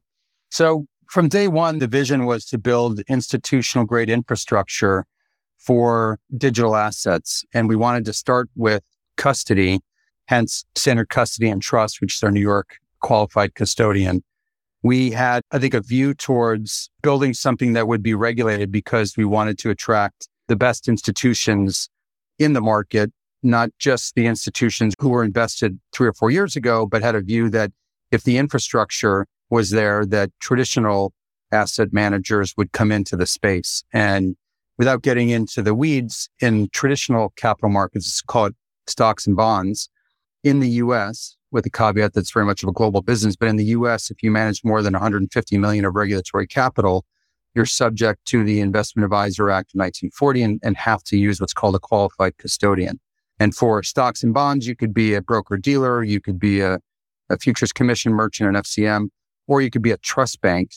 So 0.49 0.85
from 1.09 1.27
day 1.27 1.49
one, 1.49 1.79
the 1.79 1.87
vision 1.87 2.25
was 2.25 2.45
to 2.45 2.57
build 2.57 3.01
institutional 3.09 3.85
grade 3.85 4.09
infrastructure 4.09 5.03
for 5.57 6.17
digital 6.37 6.77
assets. 6.77 7.43
And 7.53 7.67
we 7.67 7.75
wanted 7.75 8.05
to 8.05 8.13
start 8.13 8.49
with 8.55 8.83
custody, 9.17 9.81
hence 10.29 10.63
standard 10.75 11.09
custody 11.09 11.49
and 11.49 11.61
trust, 11.61 11.99
which 11.99 12.15
is 12.15 12.23
our 12.23 12.31
New 12.31 12.39
York 12.39 12.77
qualified 13.01 13.53
custodian. 13.53 14.23
We 14.81 15.11
had, 15.11 15.43
I 15.51 15.59
think, 15.59 15.73
a 15.73 15.81
view 15.81 16.13
towards 16.13 16.89
building 17.03 17.33
something 17.33 17.73
that 17.73 17.85
would 17.85 18.01
be 18.01 18.13
regulated 18.13 18.71
because 18.71 19.17
we 19.17 19.25
wanted 19.25 19.57
to 19.59 19.71
attract 19.71 20.29
the 20.47 20.55
best 20.55 20.87
institutions 20.87 21.89
in 22.39 22.53
the 22.53 22.61
market, 22.61 23.11
not 23.43 23.69
just 23.77 24.15
the 24.15 24.25
institutions 24.25 24.95
who 24.99 25.09
were 25.09 25.23
invested 25.23 25.79
three 25.93 26.07
or 26.07 26.13
four 26.13 26.31
years 26.31 26.55
ago, 26.55 26.85
but 26.85 27.03
had 27.03 27.15
a 27.15 27.21
view 27.21 27.49
that 27.49 27.71
if 28.11 28.23
the 28.23 28.37
infrastructure 28.37 29.27
was 29.49 29.69
there 29.71 30.05
that 30.05 30.31
traditional 30.39 31.13
asset 31.51 31.91
managers 31.91 32.53
would 32.57 32.71
come 32.71 32.91
into 32.91 33.15
the 33.15 33.25
space. 33.25 33.83
And 33.93 34.35
without 34.77 35.01
getting 35.01 35.29
into 35.29 35.61
the 35.61 35.75
weeds 35.75 36.29
in 36.39 36.69
traditional 36.71 37.33
capital 37.35 37.69
markets, 37.69 38.07
it's 38.07 38.21
called 38.21 38.53
stocks 38.87 39.27
and 39.27 39.35
bonds 39.35 39.89
in 40.43 40.59
the 40.59 40.69
US, 40.69 41.35
with 41.51 41.63
the 41.63 41.69
caveat 41.69 42.13
that's 42.13 42.31
very 42.31 42.45
much 42.45 42.63
of 42.63 42.69
a 42.69 42.71
global 42.71 43.01
business. 43.01 43.35
But 43.35 43.49
in 43.49 43.55
the 43.55 43.65
US, 43.65 44.09
if 44.09 44.23
you 44.23 44.31
manage 44.31 44.63
more 44.63 44.81
than 44.81 44.93
150 44.93 45.57
million 45.57 45.85
of 45.85 45.95
regulatory 45.95 46.47
capital, 46.47 47.05
you're 47.55 47.65
subject 47.65 48.25
to 48.25 48.43
the 48.43 48.59
Investment 48.59 49.03
Advisor 49.03 49.49
Act 49.49 49.73
of 49.73 49.79
1940 49.79 50.43
and, 50.43 50.59
and 50.63 50.77
have 50.77 51.03
to 51.05 51.17
use 51.17 51.39
what's 51.39 51.53
called 51.53 51.75
a 51.75 51.79
qualified 51.79 52.37
custodian. 52.37 52.99
And 53.39 53.55
for 53.55 53.81
stocks 53.83 54.23
and 54.23 54.33
bonds, 54.33 54.67
you 54.67 54.75
could 54.75 54.93
be 54.93 55.13
a 55.13 55.21
broker 55.21 55.57
dealer, 55.57 56.03
you 56.03 56.19
could 56.19 56.39
be 56.39 56.61
a, 56.61 56.79
a 57.29 57.37
futures 57.37 57.71
commission 57.71 58.13
merchant, 58.13 58.49
an 58.49 58.61
FCM, 58.61 59.07
or 59.47 59.61
you 59.61 59.69
could 59.69 59.81
be 59.81 59.91
a 59.91 59.97
trust 59.97 60.41
bank. 60.41 60.73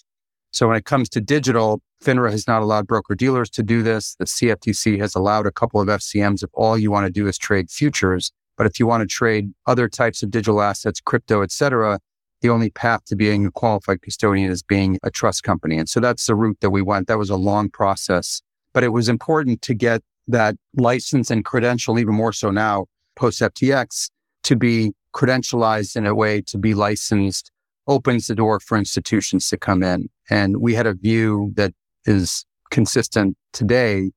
So 0.50 0.68
when 0.68 0.76
it 0.76 0.84
comes 0.84 1.08
to 1.10 1.20
digital, 1.20 1.80
FINRA 2.02 2.30
has 2.30 2.46
not 2.46 2.62
allowed 2.62 2.86
broker 2.86 3.14
dealers 3.14 3.48
to 3.50 3.62
do 3.62 3.82
this. 3.82 4.14
The 4.18 4.26
CFTC 4.26 4.98
has 5.00 5.14
allowed 5.14 5.46
a 5.46 5.52
couple 5.52 5.80
of 5.80 5.88
FCMs 5.88 6.42
if 6.42 6.50
all 6.52 6.76
you 6.76 6.90
want 6.90 7.06
to 7.06 7.12
do 7.12 7.26
is 7.26 7.38
trade 7.38 7.70
futures. 7.70 8.32
But 8.56 8.66
if 8.66 8.78
you 8.78 8.86
want 8.86 9.00
to 9.00 9.06
trade 9.06 9.52
other 9.66 9.88
types 9.88 10.22
of 10.22 10.30
digital 10.30 10.60
assets, 10.60 11.00
crypto, 11.00 11.42
et 11.42 11.50
cetera, 11.50 11.98
the 12.42 12.50
only 12.50 12.70
path 12.70 13.04
to 13.06 13.16
being 13.16 13.46
a 13.46 13.50
qualified 13.50 14.02
custodian 14.02 14.50
is 14.50 14.62
being 14.62 14.98
a 15.02 15.10
trust 15.10 15.44
company. 15.44 15.78
And 15.78 15.88
so 15.88 16.00
that's 16.00 16.26
the 16.26 16.34
route 16.34 16.58
that 16.60 16.70
we 16.70 16.82
went. 16.82 17.06
That 17.06 17.18
was 17.18 17.30
a 17.30 17.36
long 17.36 17.70
process, 17.70 18.42
but 18.74 18.84
it 18.84 18.88
was 18.88 19.08
important 19.08 19.62
to 19.62 19.74
get 19.74 20.02
that 20.28 20.56
license 20.76 21.30
and 21.30 21.44
credential, 21.44 21.98
even 21.98 22.14
more 22.14 22.32
so 22.32 22.50
now 22.50 22.86
post 23.16 23.40
FTX, 23.40 24.10
to 24.44 24.56
be 24.56 24.92
credentialized 25.14 25.96
in 25.96 26.06
a 26.06 26.14
way 26.14 26.40
to 26.42 26.58
be 26.58 26.74
licensed 26.74 27.50
opens 27.86 28.26
the 28.26 28.34
door 28.34 28.60
for 28.60 28.78
institutions 28.78 29.48
to 29.48 29.56
come 29.56 29.82
in. 29.82 30.08
And 30.30 30.58
we 30.58 30.74
had 30.74 30.86
a 30.86 30.94
view 30.94 31.52
that 31.56 31.72
is 32.06 32.44
consistent 32.70 33.36
today 33.52 34.12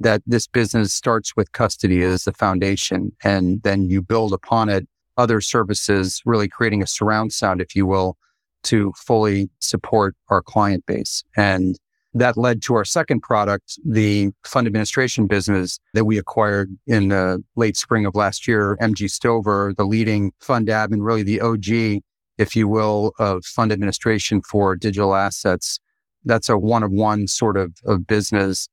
that 0.00 0.22
this 0.26 0.46
business 0.46 0.94
starts 0.94 1.36
with 1.36 1.52
custody 1.52 2.02
as 2.02 2.24
the 2.24 2.32
foundation 2.32 3.12
and 3.24 3.62
then 3.62 3.90
you 3.90 4.00
build 4.00 4.32
upon 4.32 4.68
it 4.68 4.86
other 5.18 5.40
services, 5.40 6.22
really 6.24 6.48
creating 6.48 6.82
a 6.82 6.86
surround 6.86 7.32
sound, 7.32 7.60
if 7.60 7.76
you 7.76 7.86
will, 7.86 8.16
to 8.64 8.92
fully 8.96 9.50
support 9.60 10.16
our 10.28 10.40
client 10.42 10.84
base. 10.86 11.22
And 11.36 11.78
that 12.14 12.38
led 12.38 12.62
to 12.62 12.74
our 12.74 12.84
second 12.84 13.20
product, 13.20 13.78
the 13.84 14.30
fund 14.44 14.66
administration 14.66 15.26
business 15.26 15.78
that 15.92 16.06
we 16.06 16.16
acquired 16.16 16.70
in 16.86 17.08
the 17.08 17.44
late 17.54 17.76
spring 17.76 18.06
of 18.06 18.14
last 18.14 18.48
year, 18.48 18.78
MG 18.80 19.10
Stover, 19.10 19.74
the 19.76 19.84
leading 19.84 20.32
fund 20.40 20.68
admin, 20.68 21.04
really 21.04 21.22
the 21.22 21.40
OG 21.40 22.02
if 22.38 22.54
you 22.54 22.68
will, 22.68 23.12
of 23.18 23.44
fund 23.44 23.72
administration 23.72 24.40
for 24.40 24.76
digital 24.76 25.14
assets. 25.14 25.80
That's 26.24 26.48
a 26.48 26.56
one 26.56 26.82
of 26.82 26.92
one 26.92 27.26
sort 27.26 27.56
of, 27.56 27.74
of 27.84 28.06
business 28.06 28.68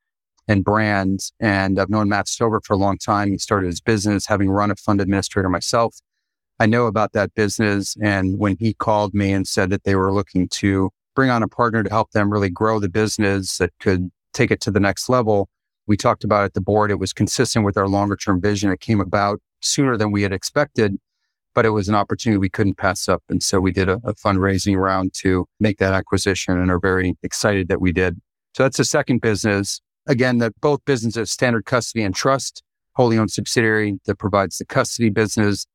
and 0.47 0.63
brand. 0.63 1.19
And 1.39 1.79
I've 1.79 1.89
known 1.89 2.07
Matt 2.07 2.27
Stover 2.27 2.61
for 2.63 2.73
a 2.73 2.77
long 2.77 2.97
time. 2.97 3.31
He 3.31 3.39
started 3.39 3.67
his 3.67 3.81
business 3.81 4.27
having 4.27 4.49
run 4.51 4.71
a 4.71 4.75
fund 4.75 5.01
administrator 5.01 5.49
myself. 5.49 5.97
I 6.59 6.65
know 6.65 6.88
about 6.88 7.13
that 7.13 7.33
business. 7.33 7.95
And 8.01 8.39
when 8.39 8.55
he 8.59 8.74
called 8.74 9.13
me 9.13 9.31
and 9.33 9.47
said 9.47 9.69
that 9.71 9.83
they 9.83 9.95
were 9.95 10.13
looking 10.13 10.47
to 10.50 10.89
bring 11.15 11.29
on 11.29 11.43
a 11.43 11.47
partner 11.47 11.83
to 11.83 11.89
help 11.89 12.12
them 12.12 12.31
really 12.31 12.50
grow 12.50 12.79
the 12.79 12.89
business 12.89 13.57
that 13.57 13.71
could 13.79 14.09
take 14.33 14.51
it 14.51 14.62
to 14.62 14.71
the 14.71 14.79
next 14.79 15.09
level, 15.09 15.50
we 15.88 15.97
talked 15.97 16.24
about 16.24 16.45
at 16.45 16.53
the 16.53 16.62
board. 16.62 16.91
It 16.91 17.00
was 17.00 17.13
consistent 17.13 17.65
with 17.65 17.77
our 17.77 17.88
longer 17.88 18.15
term 18.15 18.41
vision. 18.41 18.71
It 18.71 18.79
came 18.79 19.01
about 19.01 19.39
sooner 19.62 19.97
than 19.97 20.12
we 20.12 20.21
had 20.21 20.31
expected 20.31 20.97
but 21.55 21.65
it 21.65 21.69
was 21.69 21.88
an 21.89 21.95
opportunity 21.95 22.38
we 22.38 22.50
couldn't 22.50 22.75
pass 22.75 23.09
up. 23.09 23.24
And 23.29 23.41
so 23.41 23.59
we 23.59 23.71
did 23.71 23.89
a, 23.89 24.00
a 24.03 24.13
fundraising 24.13 24.77
round 24.77 25.13
to 25.21 25.47
make 25.59 25.79
that 25.79 25.93
acquisition 25.93 26.59
and 26.59 26.69
are 26.69 26.79
very 26.79 27.17
excited 27.24 27.69
that 27.69 27.81
we 27.81 27.91
did. 27.91 28.19
So 28.55 28.63
that's 28.63 28.77
the 28.77 28.83
second 28.83 29.21
business. 29.21 29.81
Again, 30.05 30.38
that 30.39 30.53
both 30.62 30.81
businesses, 30.85 31.31
standard 31.31 31.65
custody 31.65 32.03
and 32.03 32.13
trust, 32.13 32.62
wholly 32.93 33.17
owned 33.17 33.31
subsidiary 33.31 34.00
that 34.05 34.19
provides 34.19 34.57
the 34.57 34.65
custody 34.65 35.09
business, 35.09 35.65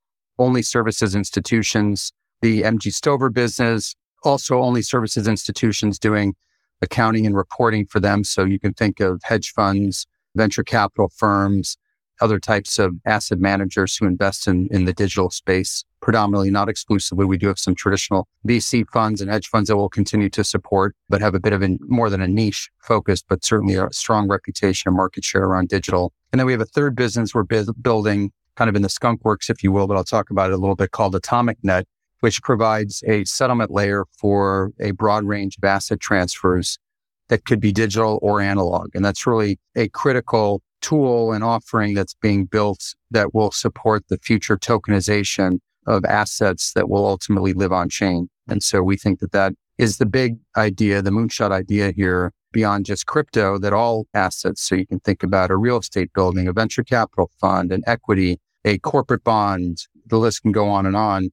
only 0.41 0.63
services 0.63 1.15
institutions, 1.15 2.13
the 2.41 2.63
MG 2.63 2.93
Stover 2.93 3.31
business, 3.31 3.95
also 4.25 4.61
only 4.61 4.83
services 4.83 5.29
institutions 5.29 5.99
doing 5.99 6.35
accounting 6.83 7.27
and 7.27 7.37
reporting 7.37 7.87
for 7.87 8.01
them. 8.01 8.25
So 8.25 8.45
you 8.45 8.59
can 8.59 8.73
think 8.73 9.01
of 9.01 9.21
hedge 9.23 9.53
funds, 9.53 10.07
venture 10.35 10.65
capital 10.65 11.11
firms, 11.15 11.77
other 12.21 12.39
types 12.39 12.79
of 12.79 12.95
asset 13.07 13.39
managers 13.39 13.97
who 13.97 14.07
invest 14.07 14.47
in, 14.47 14.69
in 14.71 14.85
the 14.85 14.93
digital 14.93 15.31
space, 15.31 15.85
predominantly, 16.01 16.51
not 16.51 16.69
exclusively. 16.69 17.25
We 17.25 17.39
do 17.39 17.49
have 17.49 17.59
some 17.59 17.75
traditional 17.75 18.29
VC 18.47 18.87
funds 18.89 19.21
and 19.21 19.31
hedge 19.31 19.49
funds 19.49 19.69
that 19.69 19.77
we'll 19.77 19.89
continue 19.89 20.29
to 20.31 20.45
support, 20.45 20.95
but 21.09 21.21
have 21.21 21.35
a 21.35 21.41
bit 21.41 21.53
of 21.53 21.63
a 21.63 21.79
more 21.81 22.11
than 22.11 22.21
a 22.21 22.29
niche 22.29 22.71
focus, 22.79 23.23
but 23.27 23.45
certainly 23.45 23.75
a 23.75 23.89
strong 23.93 24.29
reputation 24.29 24.89
and 24.89 24.97
market 24.97 25.25
share 25.25 25.45
around 25.45 25.69
digital. 25.69 26.13
And 26.33 26.39
then 26.39 26.47
we 26.47 26.53
have 26.53 26.61
a 26.61 26.67
third 26.67 26.95
business 26.95 27.35
we're 27.35 27.43
bu- 27.43 27.73
building 27.81 28.33
kind 28.61 28.69
of 28.69 28.77
in 28.77 28.83
the 28.83 28.91
skunk 28.91 29.25
works, 29.25 29.49
if 29.49 29.65
you 29.65 29.73
will, 29.73 29.87
but 29.87 29.97
I'll 29.97 30.05
talk 30.05 30.29
about 30.29 30.51
it 30.51 30.53
a 30.53 30.59
little 30.59 30.77
bit 30.77 30.91
called 30.91 31.15
Atomic 31.15 31.57
Net, 31.63 31.87
which 32.21 32.43
provides 32.43 33.03
a 33.07 33.25
settlement 33.25 33.71
layer 33.71 34.05
for 34.19 34.71
a 34.79 34.91
broad 34.91 35.25
range 35.25 35.57
of 35.57 35.65
asset 35.65 35.99
transfers 35.99 36.79
that 37.31 37.47
could 37.47 37.59
be 37.59 37.73
digital 37.73 38.19
or 38.21 38.43
analog. 38.43 38.95
And 38.95 39.03
that's 39.03 39.27
really 39.27 39.59
a 39.77 39.89
critical 39.89 40.61
tool 40.83 41.33
and 41.33 41.43
offering 41.43 41.95
that's 41.95 42.13
being 42.21 42.45
built 42.45 42.95
that 43.11 43.33
will 43.35 43.51
support 43.51 44.05
the 44.09 44.19
future 44.19 44.59
tokenization 44.59 45.61
of 45.87 46.05
assets 46.05 46.75
that 46.75 46.91
will 46.91 47.07
ultimately 47.07 47.55
live 47.55 47.73
on 47.73 47.89
chain. 47.89 48.29
And 48.47 48.63
so 48.63 48.83
we 48.83 48.99
think 48.99 49.21
that 49.21 49.33
that 49.33 49.55
is 49.79 49.97
the 49.97 50.05
big 50.05 50.37
idea, 50.59 51.01
the 51.01 51.11
moonshot 51.11 51.51
idea 51.51 51.93
here 51.93 52.31
beyond 52.53 52.85
just 52.85 53.07
crypto 53.07 53.59
that 53.59 53.73
all 53.73 54.07
assets. 54.13 54.61
So 54.61 54.75
you 54.75 54.87
can 54.87 55.01
think 55.01 55.23
about 55.23 55.51
a 55.51 55.57
real 55.57 55.79
estate 55.79 56.13
building, 56.13 56.47
a 56.47 56.53
venture 56.53 56.85
capital 56.85 57.31
fund, 57.41 57.73
an 57.73 57.83
equity, 57.87 58.39
a 58.65 58.79
corporate 58.79 59.25
bond, 59.25 59.87
the 60.07 60.19
list 60.19 60.43
can 60.43 60.53
go 60.53 60.69
on 60.69 60.87
and 60.87 60.97
on 60.97 61.31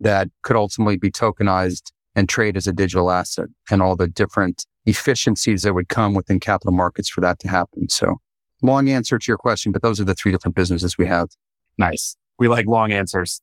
that 0.00 0.28
could 0.42 0.56
ultimately 0.56 0.96
be 0.96 1.10
tokenized 1.10 1.92
and 2.14 2.28
trade 2.28 2.56
as 2.56 2.66
a 2.66 2.72
digital 2.72 3.10
asset 3.10 3.46
and 3.70 3.82
all 3.82 3.96
the 3.96 4.08
different 4.08 4.66
efficiencies 4.86 5.62
that 5.62 5.74
would 5.74 5.88
come 5.88 6.14
within 6.14 6.40
capital 6.40 6.72
markets 6.72 7.08
for 7.08 7.20
that 7.20 7.38
to 7.40 7.48
happen. 7.48 7.88
So 7.88 8.16
long 8.62 8.88
answer 8.88 9.18
to 9.18 9.30
your 9.30 9.38
question, 9.38 9.72
but 9.72 9.82
those 9.82 10.00
are 10.00 10.04
the 10.04 10.14
three 10.14 10.32
different 10.32 10.54
businesses 10.54 10.98
we 10.98 11.06
have. 11.06 11.28
Nice. 11.78 12.16
We 12.38 12.48
like 12.48 12.66
long 12.66 12.92
answers. 12.92 13.40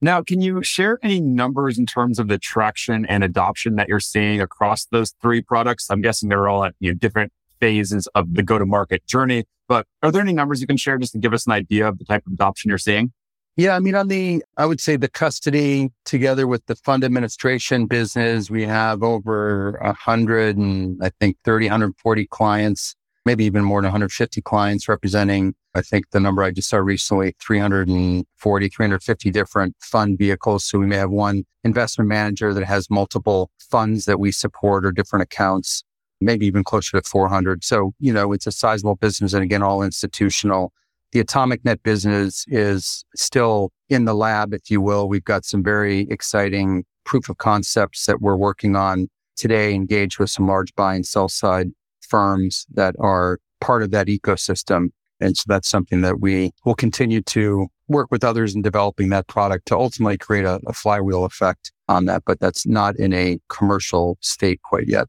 Now, 0.00 0.22
can 0.22 0.42
you 0.42 0.62
share 0.62 0.98
any 1.02 1.20
numbers 1.20 1.78
in 1.78 1.86
terms 1.86 2.18
of 2.18 2.28
the 2.28 2.38
traction 2.38 3.06
and 3.06 3.24
adoption 3.24 3.76
that 3.76 3.88
you're 3.88 3.98
seeing 3.98 4.40
across 4.40 4.84
those 4.86 5.14
three 5.22 5.40
products? 5.40 5.90
I'm 5.90 6.02
guessing 6.02 6.28
they're 6.28 6.48
all 6.48 6.64
at 6.64 6.74
you 6.80 6.92
know, 6.92 6.98
different 6.98 7.32
phases 7.60 8.06
of 8.14 8.34
the 8.34 8.42
go 8.42 8.58
to 8.58 8.66
market 8.66 9.06
journey, 9.06 9.44
but 9.68 9.86
are 10.02 10.10
there 10.10 10.22
any 10.22 10.32
numbers 10.32 10.60
you 10.60 10.66
can 10.66 10.76
share 10.76 10.98
just 10.98 11.12
to 11.12 11.18
give 11.18 11.32
us 11.32 11.46
an 11.46 11.52
idea 11.52 11.88
of 11.88 11.98
the 11.98 12.04
type 12.04 12.26
of 12.26 12.32
adoption 12.32 12.68
you're 12.68 12.78
seeing? 12.78 13.12
Yeah, 13.56 13.74
I 13.74 13.80
mean, 13.80 13.94
on 13.94 14.08
the, 14.08 14.44
I 14.58 14.66
would 14.66 14.80
say 14.80 14.96
the 14.96 15.08
custody 15.08 15.90
together 16.04 16.46
with 16.46 16.66
the 16.66 16.76
fund 16.76 17.04
administration 17.04 17.86
business, 17.86 18.50
we 18.50 18.64
have 18.64 19.02
over 19.02 19.76
a 19.76 19.94
hundred 19.94 20.58
and 20.58 21.02
I 21.02 21.10
think 21.20 21.38
30, 21.44 21.66
140 21.66 22.26
clients 22.26 22.94
maybe 23.26 23.44
even 23.44 23.64
more 23.64 23.82
than 23.82 23.88
150 23.88 24.40
clients 24.42 24.88
representing, 24.88 25.52
I 25.74 25.82
think 25.82 26.10
the 26.12 26.20
number 26.20 26.44
I 26.44 26.52
just 26.52 26.70
saw 26.70 26.78
recently, 26.78 27.34
340, 27.42 28.68
350 28.68 29.30
different 29.32 29.74
fund 29.80 30.16
vehicles. 30.16 30.64
So 30.64 30.78
we 30.78 30.86
may 30.86 30.96
have 30.96 31.10
one 31.10 31.44
investment 31.64 32.08
manager 32.08 32.54
that 32.54 32.64
has 32.64 32.88
multiple 32.88 33.50
funds 33.58 34.04
that 34.04 34.20
we 34.20 34.30
support 34.30 34.86
or 34.86 34.92
different 34.92 35.24
accounts, 35.24 35.82
maybe 36.20 36.46
even 36.46 36.64
closer 36.64 37.00
to 37.00 37.08
400. 37.08 37.64
So, 37.64 37.92
you 37.98 38.12
know, 38.12 38.32
it's 38.32 38.46
a 38.46 38.52
sizable 38.52 38.96
business 38.96 39.32
and 39.32 39.42
again, 39.42 39.62
all 39.62 39.82
institutional. 39.82 40.72
The 41.12 41.20
Atomic 41.20 41.64
Net 41.64 41.82
business 41.82 42.44
is 42.48 43.04
still 43.14 43.70
in 43.88 44.04
the 44.04 44.14
lab, 44.14 44.52
if 44.52 44.70
you 44.70 44.80
will. 44.80 45.08
We've 45.08 45.24
got 45.24 45.44
some 45.44 45.62
very 45.62 46.00
exciting 46.10 46.84
proof 47.04 47.28
of 47.28 47.38
concepts 47.38 48.06
that 48.06 48.20
we're 48.20 48.36
working 48.36 48.76
on 48.76 49.08
today, 49.36 49.74
engaged 49.74 50.18
with 50.18 50.30
some 50.30 50.46
large 50.46 50.74
buy 50.74 50.94
and 50.94 51.06
sell 51.06 51.28
side 51.28 51.68
firms 52.00 52.66
that 52.74 52.94
are 52.98 53.38
part 53.60 53.82
of 53.82 53.90
that 53.92 54.08
ecosystem. 54.08 54.88
And 55.20 55.36
so 55.36 55.44
that's 55.46 55.68
something 55.68 56.02
that 56.02 56.20
we 56.20 56.52
will 56.64 56.74
continue 56.74 57.22
to 57.22 57.68
work 57.88 58.08
with 58.10 58.24
others 58.24 58.54
in 58.54 58.62
developing 58.62 59.08
that 59.10 59.28
product 59.28 59.66
to 59.68 59.76
ultimately 59.76 60.18
create 60.18 60.44
a, 60.44 60.60
a 60.66 60.72
flywheel 60.72 61.24
effect 61.24 61.72
on 61.88 62.06
that. 62.06 62.24
But 62.26 62.40
that's 62.40 62.66
not 62.66 62.96
in 62.96 63.12
a 63.12 63.38
commercial 63.48 64.18
state 64.20 64.60
quite 64.62 64.88
yet. 64.88 65.06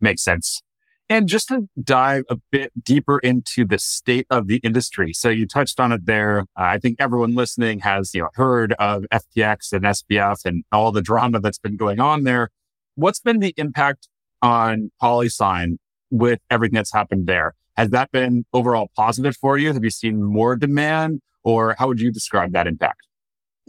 Makes 0.00 0.22
sense. 0.22 0.62
And 1.08 1.28
just 1.28 1.48
to 1.48 1.68
dive 1.82 2.22
a 2.30 2.36
bit 2.52 2.72
deeper 2.84 3.18
into 3.18 3.64
the 3.64 3.80
state 3.80 4.28
of 4.30 4.46
the 4.46 4.58
industry. 4.58 5.12
So 5.12 5.28
you 5.28 5.44
touched 5.44 5.80
on 5.80 5.90
it 5.90 6.06
there. 6.06 6.42
Uh, 6.56 6.70
I 6.74 6.78
think 6.78 6.96
everyone 7.00 7.34
listening 7.34 7.80
has, 7.80 8.14
you 8.14 8.22
know, 8.22 8.28
heard 8.34 8.74
of 8.74 9.06
FTX 9.12 9.72
and 9.72 9.84
SBF 9.84 10.44
and 10.44 10.62
all 10.70 10.92
the 10.92 11.02
drama 11.02 11.40
that's 11.40 11.58
been 11.58 11.76
going 11.76 11.98
on 11.98 12.22
there. 12.22 12.50
What's 12.94 13.18
been 13.18 13.40
the 13.40 13.52
impact 13.56 14.08
on 14.40 14.92
PolySign 15.02 15.78
with 16.10 16.38
everything 16.48 16.76
that's 16.76 16.92
happened 16.92 17.26
there? 17.26 17.54
Has 17.76 17.90
that 17.90 18.12
been 18.12 18.44
overall 18.52 18.92
positive 18.94 19.36
for 19.36 19.58
you? 19.58 19.72
Have 19.72 19.82
you 19.82 19.90
seen 19.90 20.22
more 20.22 20.54
demand 20.54 21.22
or 21.42 21.74
how 21.76 21.88
would 21.88 22.00
you 22.00 22.12
describe 22.12 22.52
that 22.52 22.68
impact? 22.68 23.00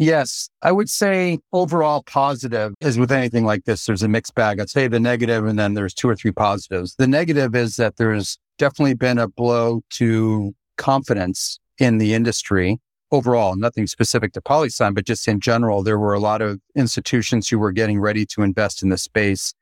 Yes, 0.02 0.50
I 0.64 0.72
would 0.72 0.90
say 0.90 1.38
overall 1.54 2.02
positive 2.02 2.74
is 2.82 2.98
with 2.98 3.12
anything 3.12 3.46
like 3.46 3.66
this, 3.66 3.86
there's 3.86 4.02
a 4.02 4.08
mixed 4.08 4.34
bag. 4.34 4.60
I'd 4.60 4.68
say 4.68 4.88
the 4.88 5.00
negative 5.00 5.46
and 5.46 5.60
then 5.60 5.76
there's 5.76 5.94
two 5.94 6.10
or 6.10 6.16
three 6.16 6.32
positives. 6.32 6.96
The 6.96 7.06
negative 7.06 7.56
is 7.56 7.76
that 7.76 7.98
there's 7.98 8.40
definitely 8.58 8.96
been 8.96 9.20
a 9.20 9.28
blow 9.28 9.82
to 9.92 10.56
confidence 10.78 11.60
in 11.78 12.00
the 12.00 12.16
industry 12.16 12.80
overall, 13.12 13.56
nothing 13.56 13.86
specific 13.86 14.34
to 14.34 14.42
PolySign, 14.42 14.96
but 14.96 15.06
just 15.06 15.28
in 15.28 15.40
general, 15.40 15.84
there 15.84 16.00
were 16.00 16.16
a 16.16 16.20
lot 16.20 16.42
of 16.42 16.60
institutions 16.76 17.48
who 17.48 17.60
were 17.60 17.72
getting 17.72 18.00
ready 18.00 18.26
to 18.26 18.42
invest 18.42 18.82
in 18.82 18.90
the 18.90 18.98
space. 18.98 19.54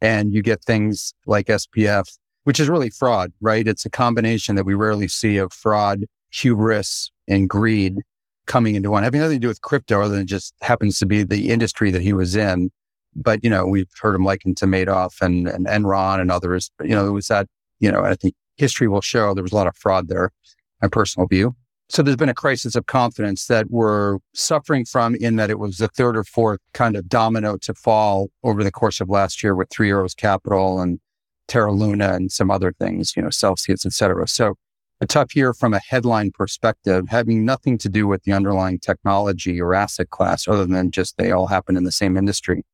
And 0.00 0.32
you 0.32 0.40
get 0.40 0.64
things 0.64 1.12
like 1.26 1.48
SBF, 1.48 2.16
which 2.44 2.58
is 2.58 2.70
really 2.70 2.88
fraud, 2.88 3.30
right? 3.42 3.68
It's 3.68 3.84
a 3.84 3.90
combination 3.90 4.56
that 4.56 4.64
we 4.64 4.72
rarely 4.72 5.08
see 5.08 5.36
of 5.36 5.52
fraud, 5.52 6.06
hubris, 6.30 7.10
and 7.28 7.46
greed 7.46 7.98
coming 8.46 8.74
into 8.74 8.90
one, 8.90 9.02
having 9.02 9.20
nothing 9.20 9.36
to 9.36 9.40
do 9.40 9.48
with 9.48 9.60
crypto 9.62 10.02
other 10.02 10.16
than 10.16 10.26
just 10.26 10.54
happens 10.60 10.98
to 10.98 11.06
be 11.06 11.22
the 11.22 11.50
industry 11.50 11.90
that 11.90 12.02
he 12.02 12.12
was 12.12 12.36
in. 12.36 12.70
But, 13.14 13.44
you 13.44 13.50
know, 13.50 13.66
we've 13.66 13.90
heard 14.00 14.14
him 14.14 14.24
likened 14.24 14.56
to 14.58 14.66
Madoff 14.66 15.20
and, 15.20 15.46
and 15.46 15.66
Enron 15.66 16.20
and 16.20 16.30
others. 16.30 16.70
But, 16.78 16.88
you 16.88 16.94
know, 16.94 17.06
it 17.06 17.10
was 17.10 17.28
that, 17.28 17.46
you 17.78 17.92
know, 17.92 18.02
I 18.02 18.14
think 18.14 18.34
history 18.56 18.88
will 18.88 19.00
show 19.00 19.34
there 19.34 19.42
was 19.42 19.52
a 19.52 19.56
lot 19.56 19.66
of 19.66 19.76
fraud 19.76 20.08
there, 20.08 20.30
my 20.80 20.88
personal 20.88 21.28
view. 21.28 21.54
So 21.88 22.02
there's 22.02 22.16
been 22.16 22.30
a 22.30 22.34
crisis 22.34 22.74
of 22.74 22.86
confidence 22.86 23.48
that 23.48 23.66
we're 23.68 24.18
suffering 24.32 24.86
from 24.86 25.14
in 25.14 25.36
that 25.36 25.50
it 25.50 25.58
was 25.58 25.76
the 25.76 25.88
third 25.88 26.16
or 26.16 26.24
fourth 26.24 26.60
kind 26.72 26.96
of 26.96 27.06
domino 27.06 27.58
to 27.58 27.74
fall 27.74 28.30
over 28.42 28.64
the 28.64 28.70
course 28.70 28.98
of 28.98 29.10
last 29.10 29.42
year 29.42 29.54
with 29.54 29.68
Three 29.68 29.90
Arrows 29.90 30.14
Capital 30.14 30.80
and 30.80 31.00
Terra 31.48 31.70
Luna 31.70 32.14
and 32.14 32.32
some 32.32 32.50
other 32.50 32.72
things, 32.72 33.14
you 33.14 33.22
know, 33.22 33.28
Celsius, 33.28 33.84
et 33.84 33.92
cetera. 33.92 34.26
So 34.26 34.54
a 35.02 35.06
tough 35.06 35.34
year 35.34 35.52
from 35.52 35.74
a 35.74 35.80
headline 35.80 36.30
perspective, 36.30 37.06
having 37.08 37.44
nothing 37.44 37.76
to 37.76 37.88
do 37.88 38.06
with 38.06 38.22
the 38.22 38.32
underlying 38.32 38.78
technology 38.78 39.60
or 39.60 39.74
asset 39.74 40.10
class, 40.10 40.46
other 40.46 40.64
than 40.64 40.92
just 40.92 41.18
they 41.18 41.32
all 41.32 41.48
happen 41.48 41.76
in 41.76 41.82
the 41.82 41.90
same 41.90 42.16
industry. 42.16 42.64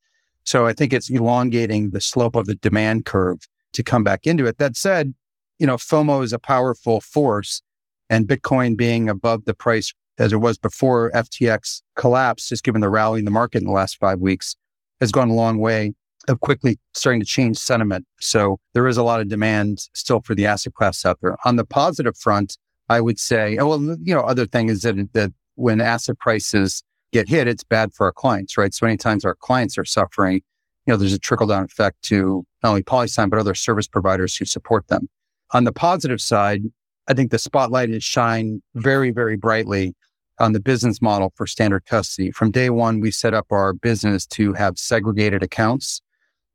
So 0.45 0.67
I 0.67 0.75
think 0.75 0.93
it's 0.93 1.09
elongating 1.09 1.91
the 1.91 2.03
slope 2.03 2.37
of 2.37 2.45
the 2.45 2.55
demand 2.57 3.07
curve 3.07 3.39
to 3.73 3.83
come 3.83 4.05
back 4.05 4.27
into 4.27 4.45
it. 4.45 4.59
That 4.59 4.77
said, 4.77 5.15
you 5.59 5.67
know, 5.67 5.77
FOMO 5.77 6.23
is 6.23 6.35
a 6.35 6.39
powerful 6.39 7.01
force 7.01 7.63
and 8.11 8.29
Bitcoin 8.29 8.77
being 8.77 9.09
above 9.09 9.47
the 9.47 9.55
price 9.55 9.95
as 10.19 10.31
it 10.31 10.37
was 10.37 10.59
before 10.59 11.11
FTX 11.13 11.81
collapsed, 11.97 12.51
just 12.51 12.63
given 12.63 12.83
the 12.83 12.91
rally 12.91 13.21
in 13.21 13.25
the 13.25 13.31
market 13.31 13.63
in 13.63 13.67
the 13.67 13.73
last 13.73 13.97
five 13.97 14.19
weeks, 14.21 14.55
has 15.01 15.13
gone 15.13 15.31
a 15.31 15.35
long 15.35 15.59
way 15.59 15.95
of 16.29 16.41
quickly 16.41 16.79
starting 16.95 17.21
to 17.21 17.27
change 17.27 17.59
sentiment. 17.59 18.07
So 18.21 18.59
there 18.75 18.87
is 18.87 18.97
a 18.97 19.03
lot 19.03 19.21
of 19.21 19.29
demand 19.29 19.89
still 19.95 20.21
for 20.21 20.35
the 20.35 20.47
asset 20.47 20.75
class 20.75 21.05
out 21.05 21.19
there. 21.21 21.37
On 21.45 21.57
the 21.57 21.65
positive 21.65 22.17
front, 22.17 22.57
I 22.89 23.01
would 23.01 23.19
say, 23.19 23.57
oh, 23.59 23.69
well, 23.69 23.97
you 24.03 24.15
know, 24.15 24.21
other 24.21 24.47
thing 24.47 24.69
is 24.69 24.83
that, 24.83 24.97
that 25.13 25.33
when 25.57 25.81
asset 25.81 26.19
prices 26.19 26.83
get 27.13 27.29
hit, 27.29 27.49
it's 27.49 27.65
bad 27.65 27.93
for 27.93 28.07
our 28.07 28.13
clients, 28.13 28.57
right? 28.57 28.73
So 28.73 28.87
many 28.87 28.97
times 28.97 29.25
our 29.25 29.35
clients 29.35 29.77
are 29.79 29.85
suffering, 29.85 30.43
you 30.87 30.95
know, 30.95 30.97
there's 30.97 31.13
a 31.13 31.19
trickle 31.19 31.47
down 31.47 31.65
effect 31.65 32.01
to 32.05 32.45
not 32.63 32.71
only 32.71 32.83
PolySign, 32.83 33.29
but 33.29 33.39
other 33.39 33.55
service 33.55 33.87
providers 33.87 34.37
who 34.37 34.45
support 34.45 34.89
them. 34.89 35.09
On 35.53 35.65
the 35.65 35.73
positive 35.73 36.21
side, 36.21 36.63
I 37.09 37.15
think 37.15 37.31
the 37.31 37.39
spotlight 37.39 37.91
is 37.91 38.05
shined 38.05 38.63
very, 38.75 39.11
very 39.11 39.37
brightly 39.37 39.95
on 40.39 40.53
the 40.53 40.61
business 40.61 41.03
model 41.03 41.33
for 41.37 41.47
standard 41.47 41.85
custody. 41.87 42.31
From 42.31 42.51
day 42.51 42.71
one, 42.71 43.01
we 43.01 43.11
set 43.11 43.35
up 43.35 43.47
our 43.51 43.73
business 43.73 44.27
to 44.29 44.53
have 44.55 44.79
segregated 44.79 45.43
accounts 45.43 46.01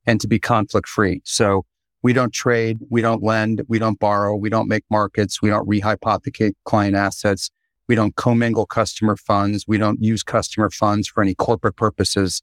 and 0.05 0.19
to 0.21 0.27
be 0.27 0.39
conflict 0.39 0.87
free. 0.87 1.21
So 1.23 1.65
we 2.01 2.11
don't 2.11 2.33
trade, 2.33 2.79
we 2.89 3.01
don't 3.01 3.23
lend, 3.23 3.63
we 3.67 3.79
don't 3.79 3.99
borrow, 3.99 4.35
we 4.35 4.49
don't 4.49 4.67
make 4.67 4.83
markets, 4.91 5.41
we 5.41 5.49
don't 5.49 5.67
rehypothecate 5.67 6.53
client 6.65 6.95
assets, 6.95 7.49
we 7.87 7.95
don't 7.95 8.15
commingle 8.15 8.65
customer 8.65 9.15
funds, 9.15 9.65
we 9.67 9.77
don't 9.77 10.03
use 10.03 10.21
customer 10.21 10.69
funds 10.69 11.07
for 11.07 11.23
any 11.23 11.33
corporate 11.33 11.77
purposes, 11.77 12.41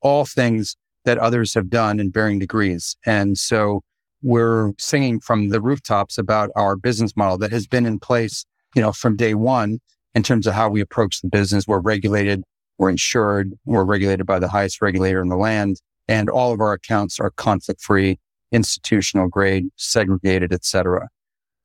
all 0.00 0.24
things 0.24 0.76
that 1.04 1.18
others 1.18 1.54
have 1.54 1.68
done 1.68 1.98
in 1.98 2.12
varying 2.12 2.38
degrees. 2.38 2.96
And 3.04 3.36
so 3.36 3.82
we're 4.22 4.72
singing 4.78 5.18
from 5.18 5.48
the 5.48 5.60
rooftops 5.60 6.16
about 6.16 6.50
our 6.54 6.76
business 6.76 7.16
model 7.16 7.38
that 7.38 7.50
has 7.50 7.66
been 7.66 7.86
in 7.86 7.98
place, 7.98 8.44
you 8.76 8.82
know, 8.82 8.92
from 8.92 9.16
day 9.16 9.34
one 9.34 9.80
in 10.14 10.22
terms 10.22 10.46
of 10.46 10.54
how 10.54 10.68
we 10.68 10.80
approach 10.80 11.20
the 11.20 11.28
business. 11.28 11.66
We're 11.66 11.80
regulated, 11.80 12.44
we're 12.78 12.90
insured, 12.90 13.54
we're 13.64 13.84
regulated 13.84 14.26
by 14.26 14.38
the 14.38 14.48
highest 14.48 14.80
regulator 14.82 15.20
in 15.20 15.28
the 15.28 15.36
land 15.36 15.80
and 16.10 16.28
all 16.28 16.52
of 16.52 16.60
our 16.60 16.72
accounts 16.72 17.20
are 17.20 17.30
conflict 17.30 17.80
free, 17.80 18.18
institutional 18.50 19.28
grade, 19.28 19.66
segregated, 19.76 20.52
et 20.52 20.64
cetera. 20.64 21.08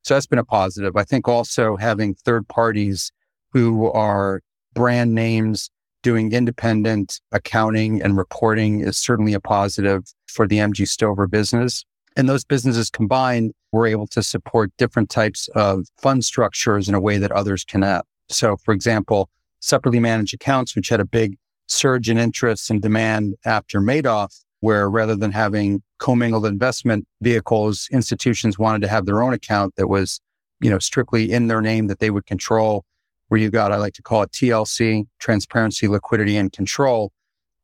So 0.04 0.14
that's 0.14 0.26
been 0.26 0.38
a 0.38 0.44
positive. 0.44 0.96
I 0.96 1.02
think 1.02 1.26
also 1.26 1.76
having 1.76 2.14
third 2.14 2.46
parties 2.46 3.10
who 3.52 3.90
are 3.90 4.40
brand 4.72 5.16
names 5.16 5.68
doing 6.04 6.32
independent 6.32 7.20
accounting 7.32 8.00
and 8.00 8.16
reporting 8.16 8.80
is 8.80 8.96
certainly 8.96 9.34
a 9.34 9.40
positive 9.40 10.04
for 10.28 10.46
the 10.46 10.58
MG 10.58 10.86
Stover 10.86 11.26
business. 11.26 11.84
And 12.16 12.28
those 12.28 12.44
businesses 12.44 12.88
combined, 12.88 13.52
we're 13.72 13.88
able 13.88 14.06
to 14.08 14.22
support 14.22 14.70
different 14.78 15.10
types 15.10 15.48
of 15.56 15.86
fund 15.98 16.24
structures 16.24 16.88
in 16.88 16.94
a 16.94 17.00
way 17.00 17.18
that 17.18 17.32
others 17.32 17.64
cannot. 17.64 18.06
So, 18.28 18.56
for 18.64 18.72
example, 18.72 19.28
separately 19.60 19.98
managed 19.98 20.34
accounts, 20.34 20.76
which 20.76 20.88
had 20.88 21.00
a 21.00 21.04
big 21.04 21.36
surge 21.66 22.08
in 22.08 22.18
interest 22.18 22.70
and 22.70 22.80
demand 22.80 23.34
after 23.44 23.80
Madoff, 23.80 24.44
where 24.60 24.88
rather 24.88 25.16
than 25.16 25.32
having 25.32 25.82
commingled 25.98 26.46
investment 26.46 27.06
vehicles, 27.20 27.88
institutions 27.90 28.58
wanted 28.58 28.82
to 28.82 28.88
have 28.88 29.06
their 29.06 29.22
own 29.22 29.32
account 29.32 29.74
that 29.76 29.88
was, 29.88 30.20
you 30.60 30.70
know, 30.70 30.78
strictly 30.78 31.32
in 31.32 31.48
their 31.48 31.60
name 31.60 31.86
that 31.88 31.98
they 31.98 32.10
would 32.10 32.26
control, 32.26 32.84
where 33.28 33.40
you 33.40 33.50
got, 33.50 33.72
I 33.72 33.76
like 33.76 33.94
to 33.94 34.02
call 34.02 34.22
it 34.22 34.32
TLC, 34.32 35.06
transparency, 35.18 35.88
liquidity, 35.88 36.36
and 36.36 36.52
control. 36.52 37.12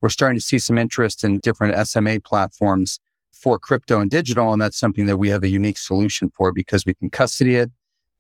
We're 0.01 0.09
starting 0.09 0.39
to 0.39 0.45
see 0.45 0.59
some 0.59 0.79
interest 0.79 1.23
in 1.23 1.39
different 1.39 1.87
SMA 1.87 2.21
platforms 2.21 2.99
for 3.33 3.59
crypto 3.59 4.01
and 4.01 4.11
digital. 4.11 4.53
And 4.53 4.61
that's 4.61 4.79
something 4.79 5.07
that 5.07 5.17
we 5.17 5.29
have 5.29 5.43
a 5.43 5.49
unique 5.49 5.79
solution 5.79 6.31
for 6.31 6.53
because 6.53 6.85
we 6.87 6.95
can 6.95 7.11
custody 7.11 7.57
it 7.57 7.71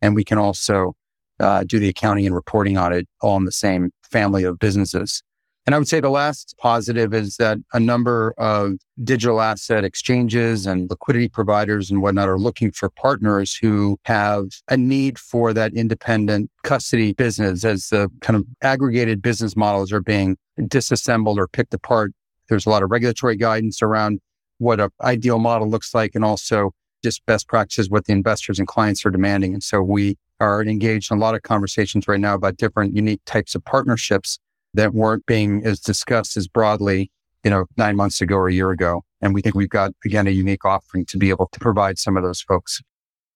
and 0.00 0.14
we 0.14 0.24
can 0.24 0.38
also 0.38 0.94
uh, 1.40 1.64
do 1.64 1.78
the 1.78 1.88
accounting 1.88 2.26
and 2.26 2.34
reporting 2.34 2.76
on 2.76 2.92
it 2.92 3.08
all 3.20 3.36
in 3.36 3.44
the 3.44 3.52
same 3.52 3.90
family 4.02 4.44
of 4.44 4.58
businesses. 4.58 5.22
And 5.64 5.76
I 5.76 5.78
would 5.78 5.86
say 5.86 6.00
the 6.00 6.10
last 6.10 6.56
positive 6.58 7.14
is 7.14 7.36
that 7.36 7.58
a 7.72 7.78
number 7.78 8.34
of 8.36 8.72
digital 9.04 9.40
asset 9.40 9.84
exchanges 9.84 10.66
and 10.66 10.90
liquidity 10.90 11.28
providers 11.28 11.88
and 11.88 12.02
whatnot 12.02 12.28
are 12.28 12.38
looking 12.38 12.72
for 12.72 12.90
partners 12.90 13.54
who 13.54 13.96
have 14.04 14.46
a 14.68 14.76
need 14.76 15.20
for 15.20 15.52
that 15.52 15.72
independent 15.74 16.50
custody 16.64 17.12
business 17.12 17.64
as 17.64 17.88
the 17.90 18.08
kind 18.20 18.36
of 18.36 18.44
aggregated 18.62 19.22
business 19.22 19.56
models 19.56 19.92
are 19.92 20.00
being 20.00 20.36
disassembled 20.66 21.38
or 21.38 21.46
picked 21.46 21.74
apart. 21.74 22.12
There's 22.48 22.66
a 22.66 22.70
lot 22.70 22.82
of 22.82 22.90
regulatory 22.90 23.36
guidance 23.36 23.82
around 23.82 24.18
what 24.58 24.80
an 24.80 24.90
ideal 25.00 25.38
model 25.38 25.70
looks 25.70 25.94
like 25.94 26.16
and 26.16 26.24
also 26.24 26.72
just 27.04 27.24
best 27.26 27.46
practices, 27.46 27.88
what 27.88 28.06
the 28.06 28.12
investors 28.12 28.58
and 28.58 28.66
clients 28.66 29.06
are 29.06 29.10
demanding. 29.10 29.54
And 29.54 29.62
so 29.62 29.80
we 29.80 30.16
are 30.40 30.60
engaged 30.62 31.12
in 31.12 31.18
a 31.18 31.20
lot 31.20 31.36
of 31.36 31.42
conversations 31.42 32.08
right 32.08 32.18
now 32.18 32.34
about 32.34 32.56
different 32.56 32.96
unique 32.96 33.20
types 33.26 33.54
of 33.54 33.64
partnerships 33.64 34.40
that 34.74 34.94
weren't 34.94 35.26
being 35.26 35.64
as 35.64 35.80
discussed 35.80 36.36
as 36.36 36.48
broadly, 36.48 37.10
you 37.44 37.50
know, 37.50 37.66
nine 37.76 37.96
months 37.96 38.20
ago 38.20 38.36
or 38.36 38.48
a 38.48 38.52
year 38.52 38.70
ago. 38.70 39.02
And 39.20 39.34
we 39.34 39.42
think 39.42 39.54
we've 39.54 39.68
got, 39.68 39.92
again, 40.04 40.26
a 40.26 40.30
unique 40.30 40.64
offering 40.64 41.06
to 41.06 41.18
be 41.18 41.30
able 41.30 41.48
to 41.52 41.60
provide 41.60 41.98
some 41.98 42.16
of 42.16 42.22
those 42.22 42.40
folks. 42.40 42.80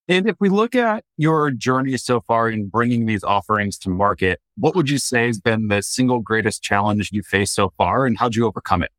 And 0.09 0.29
if 0.29 0.37
we 0.38 0.49
look 0.49 0.77
at 0.77 1.05
your 1.16 1.51
journey 1.51 1.96
so 1.96 2.20
far 2.20 2.49
in 2.49 2.68
bringing 2.68 3.07
these 3.07 3.25
offerings 3.25 3.77
to 3.79 3.90
market, 3.90 4.40
what 4.57 4.77
would 4.77 4.88
you 4.88 4.99
say 4.99 5.27
has 5.27 5.40
been 5.40 5.66
the 5.66 5.83
single 5.83 6.20
greatest 6.20 6.62
challenge 6.62 7.11
you 7.12 7.22
faced 7.22 7.55
so 7.55 7.72
far 7.77 8.07
and 8.07 8.16
how'd 8.16 8.37
you 8.37 8.46
overcome 8.46 8.83
it? 8.83 8.92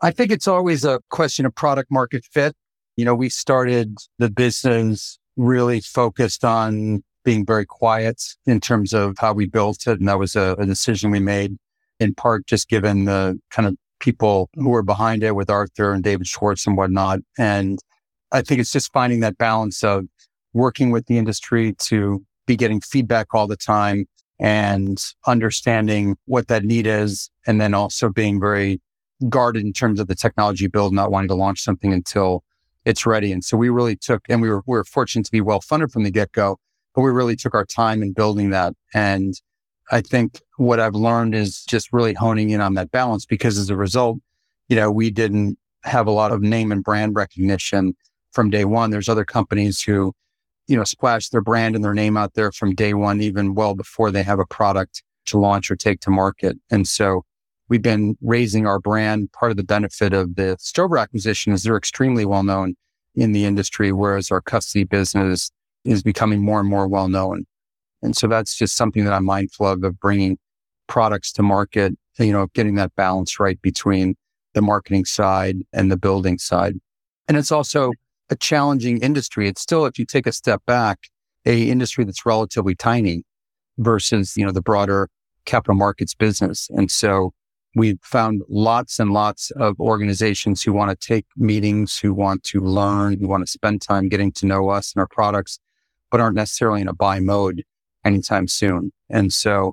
I 0.00 0.10
think 0.10 0.32
it's 0.32 0.48
always 0.48 0.84
a 0.84 1.00
question 1.10 1.46
of 1.46 1.54
product 1.54 1.92
market 1.92 2.24
fit. 2.24 2.56
You 2.96 3.04
know, 3.04 3.14
we 3.14 3.28
started 3.28 3.98
the 4.18 4.30
business 4.30 5.18
really 5.36 5.80
focused 5.80 6.44
on 6.44 7.04
being 7.24 7.46
very 7.46 7.66
quiet 7.66 8.22
in 8.46 8.60
terms 8.60 8.92
of 8.92 9.16
how 9.18 9.32
we 9.32 9.46
built 9.46 9.86
it. 9.86 9.98
And 9.98 10.08
that 10.08 10.18
was 10.18 10.36
a, 10.36 10.56
a 10.58 10.66
decision 10.66 11.10
we 11.10 11.20
made 11.20 11.56
in 12.00 12.14
part 12.14 12.46
just 12.46 12.68
given 12.68 13.04
the 13.04 13.38
kind 13.50 13.68
of 13.68 13.76
people 14.00 14.50
who 14.54 14.70
were 14.70 14.82
behind 14.82 15.22
it 15.22 15.36
with 15.36 15.48
Arthur 15.48 15.92
and 15.92 16.02
David 16.02 16.26
Schwartz 16.26 16.66
and 16.66 16.76
whatnot. 16.76 17.20
And 17.38 17.78
I 18.32 18.42
think 18.42 18.60
it's 18.60 18.72
just 18.72 18.92
finding 18.92 19.20
that 19.20 19.38
balance 19.38 19.84
of 19.84 20.04
working 20.52 20.90
with 20.90 21.06
the 21.06 21.18
industry 21.18 21.74
to 21.78 22.24
be 22.46 22.56
getting 22.56 22.80
feedback 22.80 23.28
all 23.32 23.46
the 23.46 23.56
time 23.56 24.06
and 24.40 24.98
understanding 25.26 26.16
what 26.26 26.48
that 26.48 26.64
need 26.64 26.86
is. 26.86 27.30
And 27.46 27.60
then 27.60 27.74
also 27.74 28.08
being 28.08 28.40
very 28.40 28.80
guarded 29.28 29.64
in 29.64 29.72
terms 29.72 30.00
of 30.00 30.08
the 30.08 30.16
technology 30.16 30.66
build, 30.66 30.92
not 30.92 31.12
wanting 31.12 31.28
to 31.28 31.34
launch 31.34 31.62
something 31.62 31.92
until 31.92 32.42
it's 32.84 33.06
ready. 33.06 33.30
And 33.30 33.44
so 33.44 33.56
we 33.56 33.68
really 33.68 33.94
took, 33.94 34.22
and 34.28 34.42
we 34.42 34.48
were, 34.48 34.62
we 34.66 34.76
were 34.76 34.84
fortunate 34.84 35.26
to 35.26 35.32
be 35.32 35.40
well 35.40 35.60
funded 35.60 35.92
from 35.92 36.02
the 36.02 36.10
get 36.10 36.32
go, 36.32 36.58
but 36.94 37.02
we 37.02 37.10
really 37.10 37.36
took 37.36 37.54
our 37.54 37.64
time 37.64 38.02
in 38.02 38.12
building 38.12 38.50
that. 38.50 38.74
And 38.94 39.34
I 39.90 40.00
think 40.00 40.40
what 40.56 40.80
I've 40.80 40.94
learned 40.94 41.34
is 41.34 41.64
just 41.64 41.92
really 41.92 42.14
honing 42.14 42.50
in 42.50 42.60
on 42.60 42.74
that 42.74 42.90
balance 42.90 43.26
because 43.26 43.58
as 43.58 43.70
a 43.70 43.76
result, 43.76 44.18
you 44.68 44.76
know, 44.76 44.90
we 44.90 45.10
didn't 45.10 45.58
have 45.84 46.06
a 46.06 46.12
lot 46.12 46.32
of 46.32 46.42
name 46.42 46.72
and 46.72 46.84
brand 46.84 47.16
recognition 47.16 47.94
from 48.30 48.50
day 48.50 48.64
one. 48.64 48.90
There's 48.90 49.08
other 49.08 49.24
companies 49.24 49.82
who 49.82 50.14
you 50.68 50.76
know, 50.76 50.84
splash 50.84 51.28
their 51.28 51.40
brand 51.40 51.74
and 51.74 51.84
their 51.84 51.94
name 51.94 52.16
out 52.16 52.34
there 52.34 52.52
from 52.52 52.74
day 52.74 52.94
one, 52.94 53.20
even 53.20 53.54
well 53.54 53.74
before 53.74 54.10
they 54.10 54.22
have 54.22 54.38
a 54.38 54.46
product 54.46 55.02
to 55.26 55.38
launch 55.38 55.70
or 55.70 55.76
take 55.76 56.00
to 56.00 56.10
market. 56.10 56.56
And 56.70 56.86
so 56.86 57.24
we've 57.68 57.82
been 57.82 58.16
raising 58.20 58.66
our 58.66 58.78
brand. 58.78 59.30
Part 59.32 59.50
of 59.50 59.56
the 59.56 59.64
benefit 59.64 60.12
of 60.12 60.36
the 60.36 60.56
Stover 60.60 60.98
acquisition 60.98 61.52
is 61.52 61.62
they're 61.62 61.76
extremely 61.76 62.24
well 62.24 62.42
known 62.42 62.74
in 63.14 63.32
the 63.32 63.44
industry, 63.44 63.92
whereas 63.92 64.30
our 64.30 64.40
custody 64.40 64.84
business 64.84 65.50
is 65.84 66.02
becoming 66.02 66.40
more 66.40 66.60
and 66.60 66.68
more 66.68 66.88
well 66.88 67.08
known. 67.08 67.44
And 68.02 68.16
so 68.16 68.26
that's 68.26 68.56
just 68.56 68.76
something 68.76 69.04
that 69.04 69.12
I'm 69.12 69.24
mindful 69.24 69.66
of, 69.66 69.84
of 69.84 69.98
bringing 70.00 70.38
products 70.88 71.32
to 71.32 71.42
market, 71.42 71.94
you 72.18 72.32
know, 72.32 72.48
getting 72.54 72.74
that 72.76 72.94
balance 72.96 73.38
right 73.38 73.60
between 73.62 74.16
the 74.54 74.62
marketing 74.62 75.04
side 75.04 75.56
and 75.72 75.90
the 75.90 75.96
building 75.96 76.38
side. 76.38 76.74
And 77.28 77.36
it's 77.36 77.52
also 77.52 77.92
a 78.30 78.36
challenging 78.36 78.98
industry. 78.98 79.48
It's 79.48 79.62
still, 79.62 79.86
if 79.86 79.98
you 79.98 80.04
take 80.04 80.26
a 80.26 80.32
step 80.32 80.62
back, 80.66 80.98
a 81.46 81.68
industry 81.70 82.04
that's 82.04 82.26
relatively 82.26 82.74
tiny 82.74 83.24
versus, 83.78 84.36
you 84.36 84.44
know, 84.44 84.52
the 84.52 84.62
broader 84.62 85.08
capital 85.44 85.74
markets 85.74 86.14
business. 86.14 86.68
And 86.70 86.90
so 86.90 87.32
we've 87.74 87.98
found 88.02 88.42
lots 88.48 88.98
and 88.98 89.12
lots 89.12 89.50
of 89.52 89.78
organizations 89.80 90.62
who 90.62 90.72
want 90.72 90.90
to 90.90 91.06
take 91.06 91.26
meetings, 91.36 91.98
who 91.98 92.12
want 92.12 92.44
to 92.44 92.60
learn, 92.60 93.18
who 93.18 93.28
want 93.28 93.44
to 93.44 93.50
spend 93.50 93.80
time 93.80 94.08
getting 94.08 94.32
to 94.32 94.46
know 94.46 94.68
us 94.68 94.92
and 94.94 95.00
our 95.00 95.08
products, 95.08 95.58
but 96.12 96.20
aren't 96.20 96.36
necessarily 96.36 96.80
in 96.80 96.86
a 96.86 96.94
buy 96.94 97.18
mode 97.18 97.64
anytime 98.04 98.46
soon. 98.46 98.92
And 99.10 99.32
so 99.32 99.72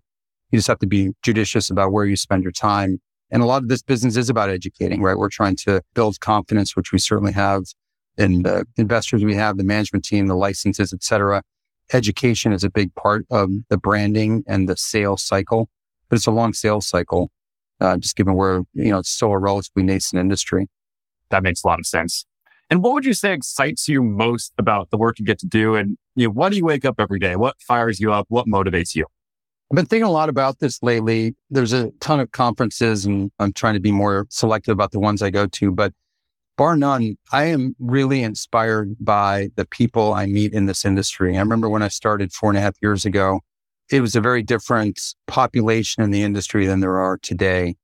you 0.49 0.57
just 0.57 0.67
have 0.69 0.79
to 0.79 0.87
be 0.87 1.11
judicious 1.21 1.69
about 1.69 1.91
where 1.91 2.05
you 2.05 2.15
spend 2.15 2.41
your 2.41 2.51
time. 2.51 2.99
And 3.29 3.43
a 3.43 3.45
lot 3.45 3.61
of 3.61 3.69
this 3.69 3.83
business 3.83 4.17
is 4.17 4.29
about 4.29 4.49
educating, 4.49 5.03
right? 5.03 5.17
We're 5.17 5.29
trying 5.29 5.57
to 5.57 5.81
build 5.93 6.19
confidence, 6.21 6.75
which 6.75 6.91
we 6.91 6.97
certainly 6.97 7.33
have 7.33 7.65
in 8.17 8.41
the 8.41 8.65
investors 8.77 9.23
we 9.23 9.35
have, 9.35 9.57
the 9.57 9.63
management 9.63 10.03
team, 10.03 10.25
the 10.25 10.35
licenses, 10.35 10.93
et 10.93 11.03
cetera. 11.03 11.43
Education 11.93 12.53
is 12.53 12.63
a 12.63 12.69
big 12.69 12.95
part 12.95 13.25
of 13.29 13.49
the 13.69 13.77
branding 13.77 14.43
and 14.47 14.67
the 14.67 14.77
sales 14.77 15.21
cycle, 15.21 15.69
but 16.09 16.15
it's 16.15 16.27
a 16.27 16.31
long 16.31 16.53
sales 16.53 16.87
cycle, 16.87 17.31
uh, 17.81 17.97
just 17.97 18.15
given 18.15 18.33
where, 18.33 18.63
you 18.73 18.91
know, 18.91 18.99
it's 18.99 19.09
still 19.09 19.31
a 19.31 19.37
relatively 19.37 19.83
nascent 19.83 20.19
industry. 20.19 20.67
That 21.29 21.43
makes 21.43 21.63
a 21.63 21.67
lot 21.67 21.79
of 21.79 21.85
sense. 21.85 22.25
And 22.71 22.83
what 22.83 22.93
would 22.93 23.05
you 23.05 23.13
say 23.13 23.33
excites 23.33 23.87
you 23.87 24.03
most 24.03 24.53
about 24.57 24.91
the 24.91 24.97
work 24.97 25.17
you 25.17 25.25
get 25.25 25.39
to 25.39 25.47
do? 25.47 25.75
And 25.75 25.97
you 26.19 26.27
know, 26.27 26.33
why 26.33 26.49
do 26.49 26.57
you 26.57 26.65
wake 26.65 26.83
up 26.83 26.99
every 26.99 27.17
day? 27.17 27.37
What 27.37 27.55
fires 27.61 27.99
you 27.99 28.11
up? 28.11 28.25
What 28.27 28.45
motivates 28.45 28.93
you? 28.93 29.05
I've 29.71 29.75
been 29.75 29.85
thinking 29.85 30.05
a 30.05 30.11
lot 30.11 30.27
about 30.27 30.59
this 30.59 30.83
lately. 30.83 31.35
There's 31.49 31.71
a 31.71 31.91
ton 32.01 32.19
of 32.19 32.31
conferences 32.31 33.05
and 33.05 33.31
I'm 33.39 33.53
trying 33.53 33.75
to 33.75 33.79
be 33.79 33.91
more 33.91 34.27
selective 34.29 34.73
about 34.73 34.91
the 34.91 34.99
ones 34.99 35.21
I 35.21 35.29
go 35.29 35.47
to, 35.47 35.71
but 35.71 35.93
bar 36.57 36.75
none, 36.75 37.15
I 37.31 37.45
am 37.45 37.73
really 37.79 38.21
inspired 38.21 38.95
by 38.99 39.49
the 39.55 39.65
people 39.65 40.13
I 40.13 40.25
meet 40.25 40.53
in 40.53 40.65
this 40.65 40.83
industry. 40.83 41.37
I 41.37 41.39
remember 41.39 41.69
when 41.69 41.83
I 41.83 41.87
started 41.87 42.33
four 42.33 42.49
and 42.49 42.57
a 42.57 42.61
half 42.61 42.75
years 42.81 43.05
ago, 43.05 43.39
it 43.89 44.01
was 44.01 44.15
a 44.15 44.21
very 44.21 44.43
different 44.43 44.99
population 45.27 46.03
in 46.03 46.11
the 46.11 46.23
industry 46.23 46.65
than 46.65 46.81
there 46.81 46.99
are 46.99 47.17
today. 47.17 47.75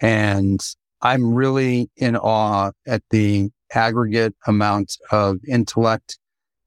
And 0.00 0.60
I'm 1.00 1.32
really 1.32 1.90
in 1.96 2.16
awe 2.16 2.72
at 2.88 3.02
the 3.10 3.50
aggregate 3.72 4.34
amount 4.48 4.96
of 5.12 5.36
intellect 5.46 6.18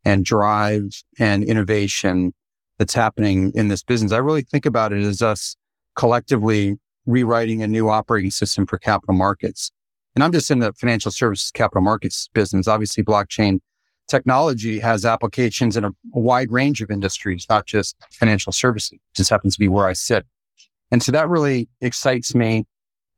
and 0.05 0.25
drive 0.25 1.03
and 1.19 1.43
innovation 1.43 2.33
that's 2.79 2.93
happening 2.93 3.51
in 3.55 3.67
this 3.67 3.83
business. 3.83 4.11
I 4.11 4.17
really 4.17 4.41
think 4.41 4.65
about 4.65 4.91
it 4.91 5.03
as 5.03 5.21
us 5.21 5.55
collectively 5.95 6.77
rewriting 7.05 7.61
a 7.61 7.67
new 7.67 7.89
operating 7.89 8.31
system 8.31 8.65
for 8.65 8.77
capital 8.77 9.15
markets. 9.15 9.71
And 10.15 10.23
I'm 10.23 10.31
just 10.31 10.51
in 10.51 10.59
the 10.59 10.73
financial 10.73 11.11
services 11.11 11.51
capital 11.51 11.81
markets 11.81 12.29
business. 12.33 12.67
Obviously, 12.67 13.03
blockchain 13.03 13.59
technology 14.07 14.79
has 14.79 15.05
applications 15.05 15.77
in 15.77 15.85
a, 15.85 15.91
wide 16.13 16.51
range 16.51 16.81
of 16.81 16.91
industries, 16.91 17.45
not 17.49 17.65
just 17.65 17.95
financial 18.11 18.51
services. 18.51 18.93
It 18.93 19.15
just 19.15 19.29
happens 19.29 19.55
to 19.55 19.59
be 19.59 19.69
where 19.69 19.87
I 19.87 19.93
sit. 19.93 20.25
And 20.91 21.01
so 21.01 21.11
that 21.13 21.29
really 21.29 21.69
excites 21.79 22.35
me. 22.35 22.65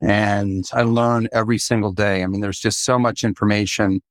And 0.01 0.65
I 0.73 0.83
learn 0.83 1.27
every 1.33 1.57
single 1.57 1.91
day. 1.91 2.21
I 2.21 2.27
mean, 2.27 2.41
there's 2.41 2.59
just 2.59 2.83
so 2.83 2.99
much 2.99 3.23
information, 3.23 4.01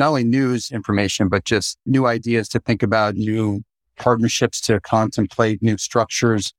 not 0.00 0.08
only 0.08 0.24
news 0.24 0.70
information, 0.72 1.28
but 1.28 1.44
just 1.44 1.78
new 1.86 2.06
ideas 2.06 2.48
to 2.48 2.58
think 2.58 2.82
about, 2.82 3.14
new 3.14 3.62
partnerships 3.96 4.60
to 4.62 4.80
contemplate, 4.80 5.62
new 5.62 5.76
structures 5.76 6.52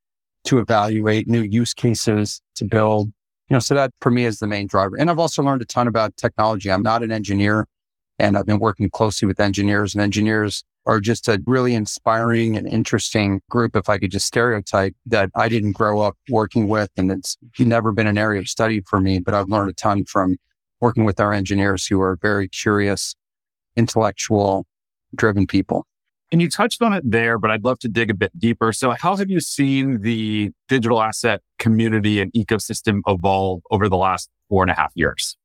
to 0.44 0.58
evaluate, 0.58 1.28
new 1.28 1.42
use 1.42 1.74
cases 1.74 2.40
to 2.54 2.64
build. 2.64 3.08
You 3.48 3.54
know, 3.54 3.58
so 3.58 3.74
that 3.74 3.90
for 4.00 4.10
me 4.10 4.24
is 4.24 4.38
the 4.38 4.46
main 4.46 4.66
driver. 4.68 4.96
And 4.96 5.10
I've 5.10 5.18
also 5.18 5.42
learned 5.42 5.60
a 5.60 5.66
ton 5.66 5.88
about 5.88 6.16
technology. 6.16 6.70
I'm 6.70 6.82
not 6.82 7.02
an 7.02 7.12
engineer 7.12 7.66
and 8.18 8.38
I've 8.38 8.46
been 8.46 8.60
working 8.60 8.88
closely 8.88 9.26
with 9.26 9.40
engineers 9.40 9.94
and 9.94 10.02
engineers 10.02 10.62
are 10.86 11.00
just 11.00 11.28
a 11.28 11.42
really 11.46 11.74
inspiring 11.74 12.56
and 12.56 12.66
interesting 12.66 13.40
group. 13.50 13.76
If 13.76 13.88
I 13.88 13.98
could 13.98 14.10
just 14.12 14.26
stereotype 14.26 14.94
that 15.06 15.30
I 15.34 15.48
didn't 15.48 15.72
grow 15.72 16.00
up 16.00 16.16
working 16.28 16.68
with 16.68 16.90
and 16.96 17.10
it's 17.10 17.36
never 17.58 17.92
been 17.92 18.06
an 18.06 18.18
area 18.18 18.40
of 18.40 18.48
study 18.48 18.80
for 18.86 19.00
me, 19.00 19.18
but 19.18 19.34
I've 19.34 19.48
learned 19.48 19.70
a 19.70 19.74
ton 19.74 20.04
from 20.04 20.38
working 20.80 21.04
with 21.04 21.20
our 21.20 21.32
engineers 21.32 21.86
who 21.86 22.00
are 22.00 22.16
very 22.20 22.48
curious, 22.48 23.14
intellectual, 23.76 24.66
driven 25.14 25.46
people. 25.46 25.86
And 26.30 26.40
you 26.40 26.48
touched 26.48 26.80
on 26.80 26.94
it 26.94 27.02
there, 27.08 27.38
but 27.38 27.50
I'd 27.50 27.62
love 27.62 27.78
to 27.80 27.88
dig 27.88 28.10
a 28.10 28.14
bit 28.14 28.36
deeper. 28.38 28.72
So, 28.72 28.90
how 28.92 29.16
have 29.16 29.28
you 29.28 29.38
seen 29.38 30.00
the 30.00 30.50
digital 30.66 31.02
asset 31.02 31.42
community 31.58 32.20
and 32.20 32.32
ecosystem 32.32 33.00
evolve 33.06 33.60
over 33.70 33.88
the 33.88 33.98
last 33.98 34.30
four 34.48 34.62
and 34.62 34.70
a 34.70 34.74
half 34.74 34.92
years? 34.94 35.36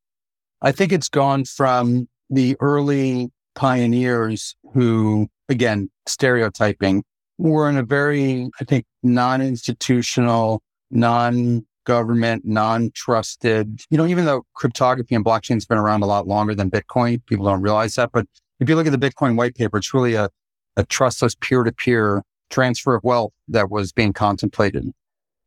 I 0.62 0.72
think 0.72 0.94
it's 0.94 1.10
gone 1.10 1.44
from 1.44 2.08
the 2.30 2.56
early 2.62 3.32
pioneers 3.56 4.56
who, 4.74 5.28
again, 5.50 5.90
stereotyping, 6.06 7.04
were 7.38 7.70
in 7.70 7.78
a 7.78 7.84
very, 7.84 8.50
I 8.60 8.64
think, 8.64 8.86
non 9.04 9.42
institutional, 9.42 10.62
non 10.90 11.66
government, 11.88 12.44
non 12.46 12.92
trusted, 12.94 13.82
you 13.90 13.98
know, 13.98 14.06
even 14.06 14.26
though 14.26 14.46
cryptography 14.54 15.16
and 15.16 15.26
blockchain 15.26 15.56
has 15.56 15.66
been 15.66 15.78
around 15.78 16.04
a 16.04 16.06
lot 16.06 16.28
longer 16.28 16.54
than 16.54 16.70
Bitcoin, 16.70 17.26
people 17.26 17.46
don't 17.46 17.62
realize 17.62 17.96
that. 17.96 18.12
But 18.12 18.28
if 18.60 18.68
you 18.68 18.76
look 18.76 18.86
at 18.86 19.00
the 19.00 19.10
Bitcoin 19.10 19.38
white 19.38 19.56
paper, 19.56 19.78
it's 19.78 19.94
really 19.94 20.14
a 20.14 20.30
a 20.78 20.86
trustless 20.86 21.36
peer 21.36 21.64
to 21.64 21.72
peer 21.72 22.22
transfer 22.50 22.96
of 22.96 23.04
wealth 23.04 23.34
that 23.50 23.70
was 23.70 23.92
being 23.92 24.14
contemplated. 24.14 24.92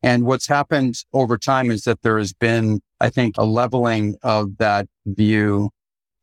And 0.03 0.25
what's 0.25 0.49
happened 0.49 0.97
over 1.13 1.39
time 1.39 1.71
is 1.71 1.85
that 1.85 2.03
there 2.03 2.19
has 2.19 2.33
been, 2.33 2.81
I 3.01 3.11
think, 3.11 3.37
a 3.39 3.45
leveling 3.45 4.17
of 4.23 4.59
that 4.59 4.89
view 5.07 5.71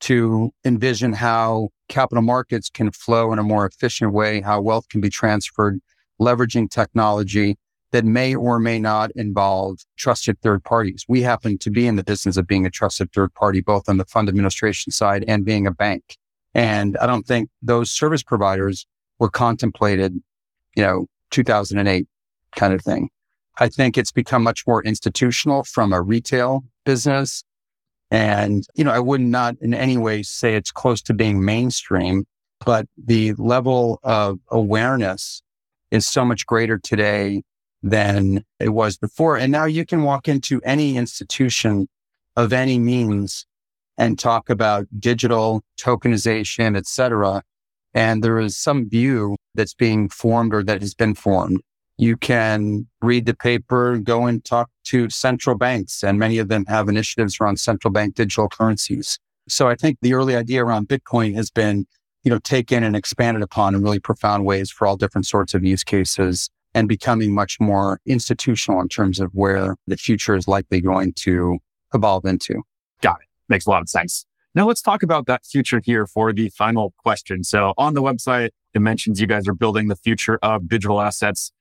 to 0.01 0.51
envision 0.65 1.13
how 1.13 1.69
capital 1.89 2.21
markets 2.21 2.69
can 2.69 2.91
flow 2.91 3.31
in 3.31 3.39
a 3.39 3.43
more 3.43 3.65
efficient 3.65 4.13
way, 4.13 4.41
how 4.41 4.61
wealth 4.61 4.89
can 4.89 4.99
be 4.99 5.09
transferred, 5.09 5.79
leveraging 6.19 6.69
technology 6.69 7.55
that 7.91 8.05
may 8.05 8.35
or 8.35 8.59
may 8.59 8.79
not 8.79 9.11
involve 9.11 9.79
trusted 9.97 10.39
third 10.41 10.63
parties. 10.63 11.05
We 11.07 11.21
happen 11.21 11.57
to 11.59 11.69
be 11.69 11.87
in 11.87 11.95
the 11.95 12.03
business 12.03 12.37
of 12.37 12.47
being 12.47 12.65
a 12.65 12.69
trusted 12.69 13.11
third 13.13 13.33
party, 13.33 13.61
both 13.61 13.87
on 13.87 13.97
the 13.97 14.05
fund 14.05 14.27
administration 14.27 14.91
side 14.91 15.23
and 15.27 15.45
being 15.45 15.65
a 15.65 15.71
bank. 15.71 16.17
And 16.53 16.97
I 16.97 17.05
don't 17.05 17.25
think 17.25 17.49
those 17.61 17.91
service 17.91 18.23
providers 18.23 18.85
were 19.19 19.29
contemplated, 19.29 20.13
you 20.75 20.83
know, 20.83 21.07
2008 21.31 22.07
kind 22.55 22.73
of 22.73 22.81
thing. 22.81 23.09
I 23.59 23.69
think 23.69 23.97
it's 23.97 24.11
become 24.11 24.43
much 24.43 24.67
more 24.67 24.83
institutional 24.83 25.63
from 25.63 25.93
a 25.93 26.01
retail 26.01 26.63
business. 26.85 27.43
And, 28.11 28.65
you 28.75 28.83
know, 28.83 28.91
I 28.91 28.99
would 28.99 29.21
not 29.21 29.55
in 29.61 29.73
any 29.73 29.97
way 29.97 30.23
say 30.23 30.55
it's 30.55 30.71
close 30.71 31.01
to 31.03 31.13
being 31.13 31.43
mainstream, 31.43 32.25
but 32.65 32.85
the 32.97 33.33
level 33.33 33.99
of 34.03 34.39
awareness 34.49 35.41
is 35.91 36.07
so 36.07 36.23
much 36.23 36.45
greater 36.45 36.77
today 36.77 37.43
than 37.89 38.43
it 38.59 38.69
was 38.69 38.97
before. 38.97 39.37
And 39.37 39.51
now 39.51 39.65
you 39.65 39.85
can 39.85 40.03
walk 40.03 40.27
into 40.27 40.61
any 40.63 40.97
institution 40.97 41.87
of 42.35 42.53
any 42.53 42.77
means 42.77 43.45
and 43.97 44.19
talk 44.19 44.49
about 44.49 44.85
digital 44.99 45.61
tokenization, 45.79 46.77
et 46.77 46.85
cetera, 46.85 47.41
and 47.93 48.23
there 48.23 48.39
is 48.39 48.55
some 48.55 48.87
view 48.87 49.35
that's 49.55 49.73
being 49.73 50.07
formed 50.09 50.53
or 50.53 50.63
that 50.63 50.81
has 50.81 50.93
been 50.93 51.15
formed. 51.15 51.61
You 51.97 52.15
can 52.15 52.87
read 53.01 53.25
the 53.25 53.33
paper, 53.33 53.97
go 53.97 54.27
and 54.27 54.45
talk 54.45 54.69
to 54.85 55.09
central 55.09 55.57
banks, 55.57 56.03
and 56.03 56.19
many 56.19 56.37
of 56.37 56.47
them 56.47 56.65
have 56.67 56.89
initiatives 56.89 57.37
around 57.41 57.59
central 57.59 57.91
bank 57.91 58.13
digital 58.13 58.49
currencies. 58.49 59.17
So 59.49 59.67
I 59.67 59.73
think 59.73 59.97
the 60.01 60.13
early 60.13 60.35
idea 60.35 60.63
around 60.63 60.89
Bitcoin 60.89 61.33
has 61.33 61.49
been, 61.49 61.87
you 62.23 62.29
know, 62.29 62.37
taken 62.37 62.83
and 62.83 62.95
expanded 62.95 63.41
upon 63.41 63.73
in 63.73 63.81
really 63.81 63.99
profound 63.99 64.45
ways 64.45 64.69
for 64.69 64.85
all 64.85 64.95
different 64.95 65.25
sorts 65.25 65.55
of 65.55 65.63
use 65.63 65.83
cases 65.83 66.51
and 66.73 66.87
becoming 66.87 67.33
much 67.33 67.59
more 67.59 67.99
institutional 68.05 68.81
in 68.81 68.87
terms 68.87 69.19
of 69.19 69.31
where 69.33 69.75
the 69.87 69.97
future 69.97 70.35
is 70.35 70.47
likely 70.47 70.81
going 70.81 71.13
to 71.13 71.57
evolve 71.93 72.25
into. 72.25 72.61
Got 73.01 73.17
it. 73.21 73.27
Makes 73.49 73.65
a 73.65 73.69
lot 73.69 73.81
of 73.81 73.89
sense. 73.89 74.25
Now 74.53 74.67
let's 74.67 74.81
talk 74.81 75.03
about 75.03 75.27
that 75.27 75.45
future 75.45 75.81
here 75.83 76.07
for 76.07 76.33
the 76.33 76.49
final 76.49 76.93
question. 76.97 77.43
So 77.43 77.73
on 77.77 77.93
the 77.93 78.01
website, 78.01 78.49
it 78.73 78.79
mentions 78.79 79.21
you 79.21 79.27
guys 79.27 79.47
are 79.47 79.53
building 79.53 79.87
the 79.87 79.95
future 79.95 80.39
of 80.41 80.67
digital 80.67 81.01
assets. 81.01 81.51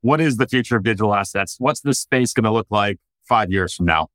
What 0.00 0.20
is 0.20 0.36
the 0.36 0.46
future 0.46 0.76
of 0.76 0.82
digital 0.82 1.14
assets? 1.14 1.56
What's 1.58 1.80
this 1.80 2.00
space 2.00 2.32
going 2.32 2.44
to 2.44 2.50
look 2.50 2.66
like 2.70 2.98
five 3.28 3.50
years 3.50 3.74
from 3.74 3.86
now? 3.86 4.08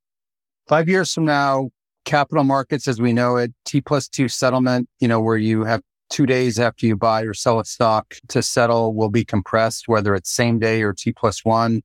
Five 0.68 0.88
years 0.88 1.14
from 1.14 1.26
now, 1.26 1.70
capital 2.06 2.44
markets 2.44 2.88
as 2.88 3.02
we 3.02 3.14
know 3.14 3.38
it, 3.38 3.54
T 3.66 3.82
plus 3.82 4.08
two 4.08 4.28
settlement, 4.28 4.90
you 5.00 5.08
know, 5.08 5.20
where 5.20 5.38
you 5.38 5.64
have 5.64 5.82
two 6.12 6.26
days 6.26 6.60
after 6.60 6.86
you 6.86 6.96
buy 6.96 7.24
or 7.24 7.34
sell 7.34 7.60
a 7.60 7.66
stock 7.66 8.16
to 8.28 8.44
settle 8.44 8.94
will 8.94 9.10
be 9.10 9.26
compressed, 9.26 9.88
whether 9.88 10.14
it's 10.14 10.30
same 10.30 10.60
day 10.60 10.84
or 10.84 10.94
T 10.94 11.14
plus 11.14 11.44
one 11.44 11.82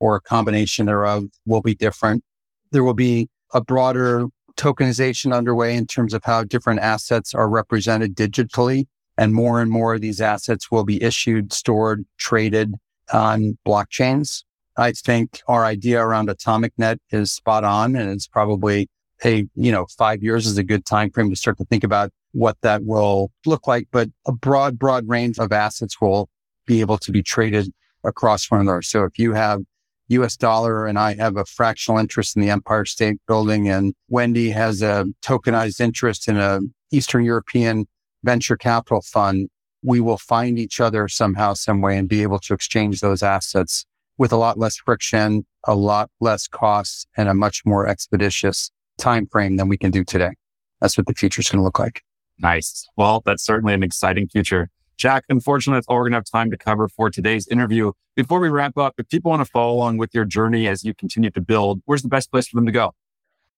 or 0.00 0.16
a 0.16 0.20
combination 0.20 0.86
thereof 0.86 1.24
will 1.44 1.62
be 1.62 1.74
different. 1.74 2.24
There 2.72 2.82
will 2.82 2.94
be 2.94 3.28
a 3.54 3.60
broader 3.60 4.26
tokenization 4.56 5.34
underway 5.34 5.76
in 5.76 5.86
terms 5.86 6.14
of 6.14 6.24
how 6.24 6.42
different 6.44 6.80
assets 6.80 7.34
are 7.34 7.48
represented 7.48 8.16
digitally. 8.16 8.86
And 9.18 9.32
more 9.32 9.60
and 9.60 9.70
more 9.70 9.94
of 9.94 10.00
these 10.00 10.20
assets 10.20 10.70
will 10.70 10.84
be 10.84 11.02
issued, 11.02 11.52
stored, 11.52 12.04
traded 12.18 12.74
on 13.12 13.56
blockchains. 13.66 14.42
I 14.76 14.92
think 14.92 15.40
our 15.48 15.64
idea 15.64 16.02
around 16.02 16.28
atomic 16.28 16.72
net 16.76 16.98
is 17.10 17.32
spot 17.32 17.64
on 17.64 17.96
and 17.96 18.10
it's 18.10 18.26
probably 18.26 18.88
a, 19.24 19.46
you 19.54 19.72
know, 19.72 19.86
five 19.96 20.22
years 20.22 20.46
is 20.46 20.58
a 20.58 20.62
good 20.62 20.84
time 20.84 21.10
frame 21.10 21.30
to 21.30 21.36
start 21.36 21.56
to 21.58 21.64
think 21.64 21.82
about 21.82 22.10
what 22.36 22.58
that 22.60 22.84
will 22.84 23.32
look 23.46 23.66
like. 23.66 23.88
But 23.90 24.10
a 24.26 24.32
broad, 24.32 24.78
broad 24.78 25.08
range 25.08 25.38
of 25.38 25.52
assets 25.52 26.00
will 26.00 26.28
be 26.66 26.80
able 26.80 26.98
to 26.98 27.10
be 27.10 27.22
traded 27.22 27.72
across 28.04 28.50
one 28.50 28.60
another. 28.60 28.82
So 28.82 29.04
if 29.04 29.18
you 29.18 29.32
have 29.32 29.62
US 30.08 30.36
dollar 30.36 30.86
and 30.86 30.98
I 30.98 31.14
have 31.14 31.36
a 31.36 31.46
fractional 31.46 31.98
interest 31.98 32.36
in 32.36 32.42
the 32.42 32.50
Empire 32.50 32.84
State 32.84 33.16
Building 33.26 33.68
and 33.68 33.94
Wendy 34.08 34.50
has 34.50 34.82
a 34.82 35.06
tokenized 35.24 35.80
interest 35.80 36.28
in 36.28 36.36
a 36.36 36.60
Eastern 36.92 37.24
European 37.24 37.86
venture 38.22 38.56
capital 38.56 39.00
fund, 39.00 39.48
we 39.82 40.00
will 40.00 40.18
find 40.18 40.58
each 40.58 40.78
other 40.78 41.08
somehow, 41.08 41.54
some 41.54 41.80
way 41.80 41.96
and 41.96 42.08
be 42.08 42.22
able 42.22 42.38
to 42.40 42.52
exchange 42.52 43.00
those 43.00 43.22
assets 43.22 43.86
with 44.18 44.30
a 44.30 44.36
lot 44.36 44.58
less 44.58 44.76
friction, 44.76 45.46
a 45.66 45.74
lot 45.74 46.10
less 46.20 46.46
costs 46.46 47.06
and 47.16 47.28
a 47.28 47.34
much 47.34 47.62
more 47.64 47.88
expeditious 47.88 48.70
time 48.98 49.26
frame 49.26 49.56
than 49.56 49.68
we 49.68 49.78
can 49.78 49.90
do 49.90 50.04
today. 50.04 50.32
That's 50.80 50.98
what 50.98 51.06
the 51.06 51.14
future 51.14 51.40
is 51.40 51.48
going 51.48 51.60
to 51.60 51.64
look 51.64 51.78
like. 51.78 52.02
Nice. 52.38 52.86
Well, 52.96 53.22
that's 53.24 53.44
certainly 53.44 53.74
an 53.74 53.82
exciting 53.82 54.28
future. 54.28 54.70
Jack, 54.96 55.24
unfortunately, 55.28 55.76
that's 55.76 55.86
all 55.88 55.96
we're 55.96 56.04
going 56.04 56.12
to 56.12 56.18
have 56.18 56.24
time 56.24 56.50
to 56.50 56.56
cover 56.56 56.88
for 56.88 57.10
today's 57.10 57.46
interview. 57.48 57.92
Before 58.14 58.40
we 58.40 58.48
wrap 58.48 58.78
up, 58.78 58.94
if 58.98 59.08
people 59.08 59.30
want 59.30 59.44
to 59.44 59.50
follow 59.50 59.74
along 59.74 59.98
with 59.98 60.14
your 60.14 60.24
journey 60.24 60.68
as 60.68 60.84
you 60.84 60.94
continue 60.94 61.30
to 61.30 61.40
build, 61.40 61.82
where's 61.84 62.02
the 62.02 62.08
best 62.08 62.30
place 62.30 62.48
for 62.48 62.56
them 62.56 62.66
to 62.66 62.72
go? 62.72 62.94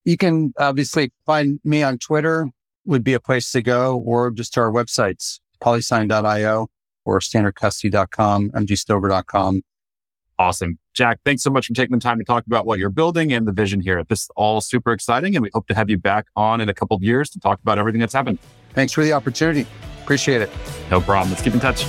You 0.03 0.17
can 0.17 0.53
obviously 0.57 1.11
find 1.25 1.59
me 1.63 1.83
on 1.83 1.97
Twitter 1.97 2.49
would 2.85 3.03
be 3.03 3.13
a 3.13 3.19
place 3.19 3.51
to 3.51 3.61
go 3.61 3.97
or 3.99 4.31
just 4.31 4.53
to 4.53 4.61
our 4.61 4.71
websites, 4.71 5.39
polysign.io 5.61 6.67
or 7.05 7.19
standardcustody.com, 7.19 8.49
mgstover.com. 8.51 9.61
Awesome. 10.39 10.79
Jack, 10.93 11.19
thanks 11.25 11.43
so 11.43 11.49
much 11.49 11.67
for 11.67 11.73
taking 11.73 11.93
the 11.93 12.01
time 12.01 12.17
to 12.17 12.23
talk 12.23 12.45
about 12.47 12.65
what 12.65 12.79
you're 12.79 12.89
building 12.89 13.33
and 13.33 13.45
the 13.45 13.51
vision 13.51 13.81
here. 13.81 14.03
This 14.05 14.21
is 14.21 14.29
all 14.37 14.61
super 14.61 14.93
exciting, 14.93 15.35
and 15.35 15.43
we 15.43 15.49
hope 15.53 15.67
to 15.67 15.75
have 15.75 15.89
you 15.89 15.97
back 15.97 16.27
on 16.37 16.61
in 16.61 16.69
a 16.69 16.73
couple 16.73 16.95
of 16.95 17.03
years 17.03 17.29
to 17.31 17.39
talk 17.39 17.59
about 17.61 17.77
everything 17.77 17.99
that's 17.99 18.13
happened. 18.13 18.39
Thanks 18.73 18.93
for 18.93 19.03
the 19.03 19.11
opportunity. 19.11 19.67
Appreciate 20.01 20.41
it. 20.41 20.49
No 20.89 21.01
problem. 21.01 21.29
Let's 21.29 21.43
keep 21.43 21.53
in 21.53 21.59
touch. 21.59 21.85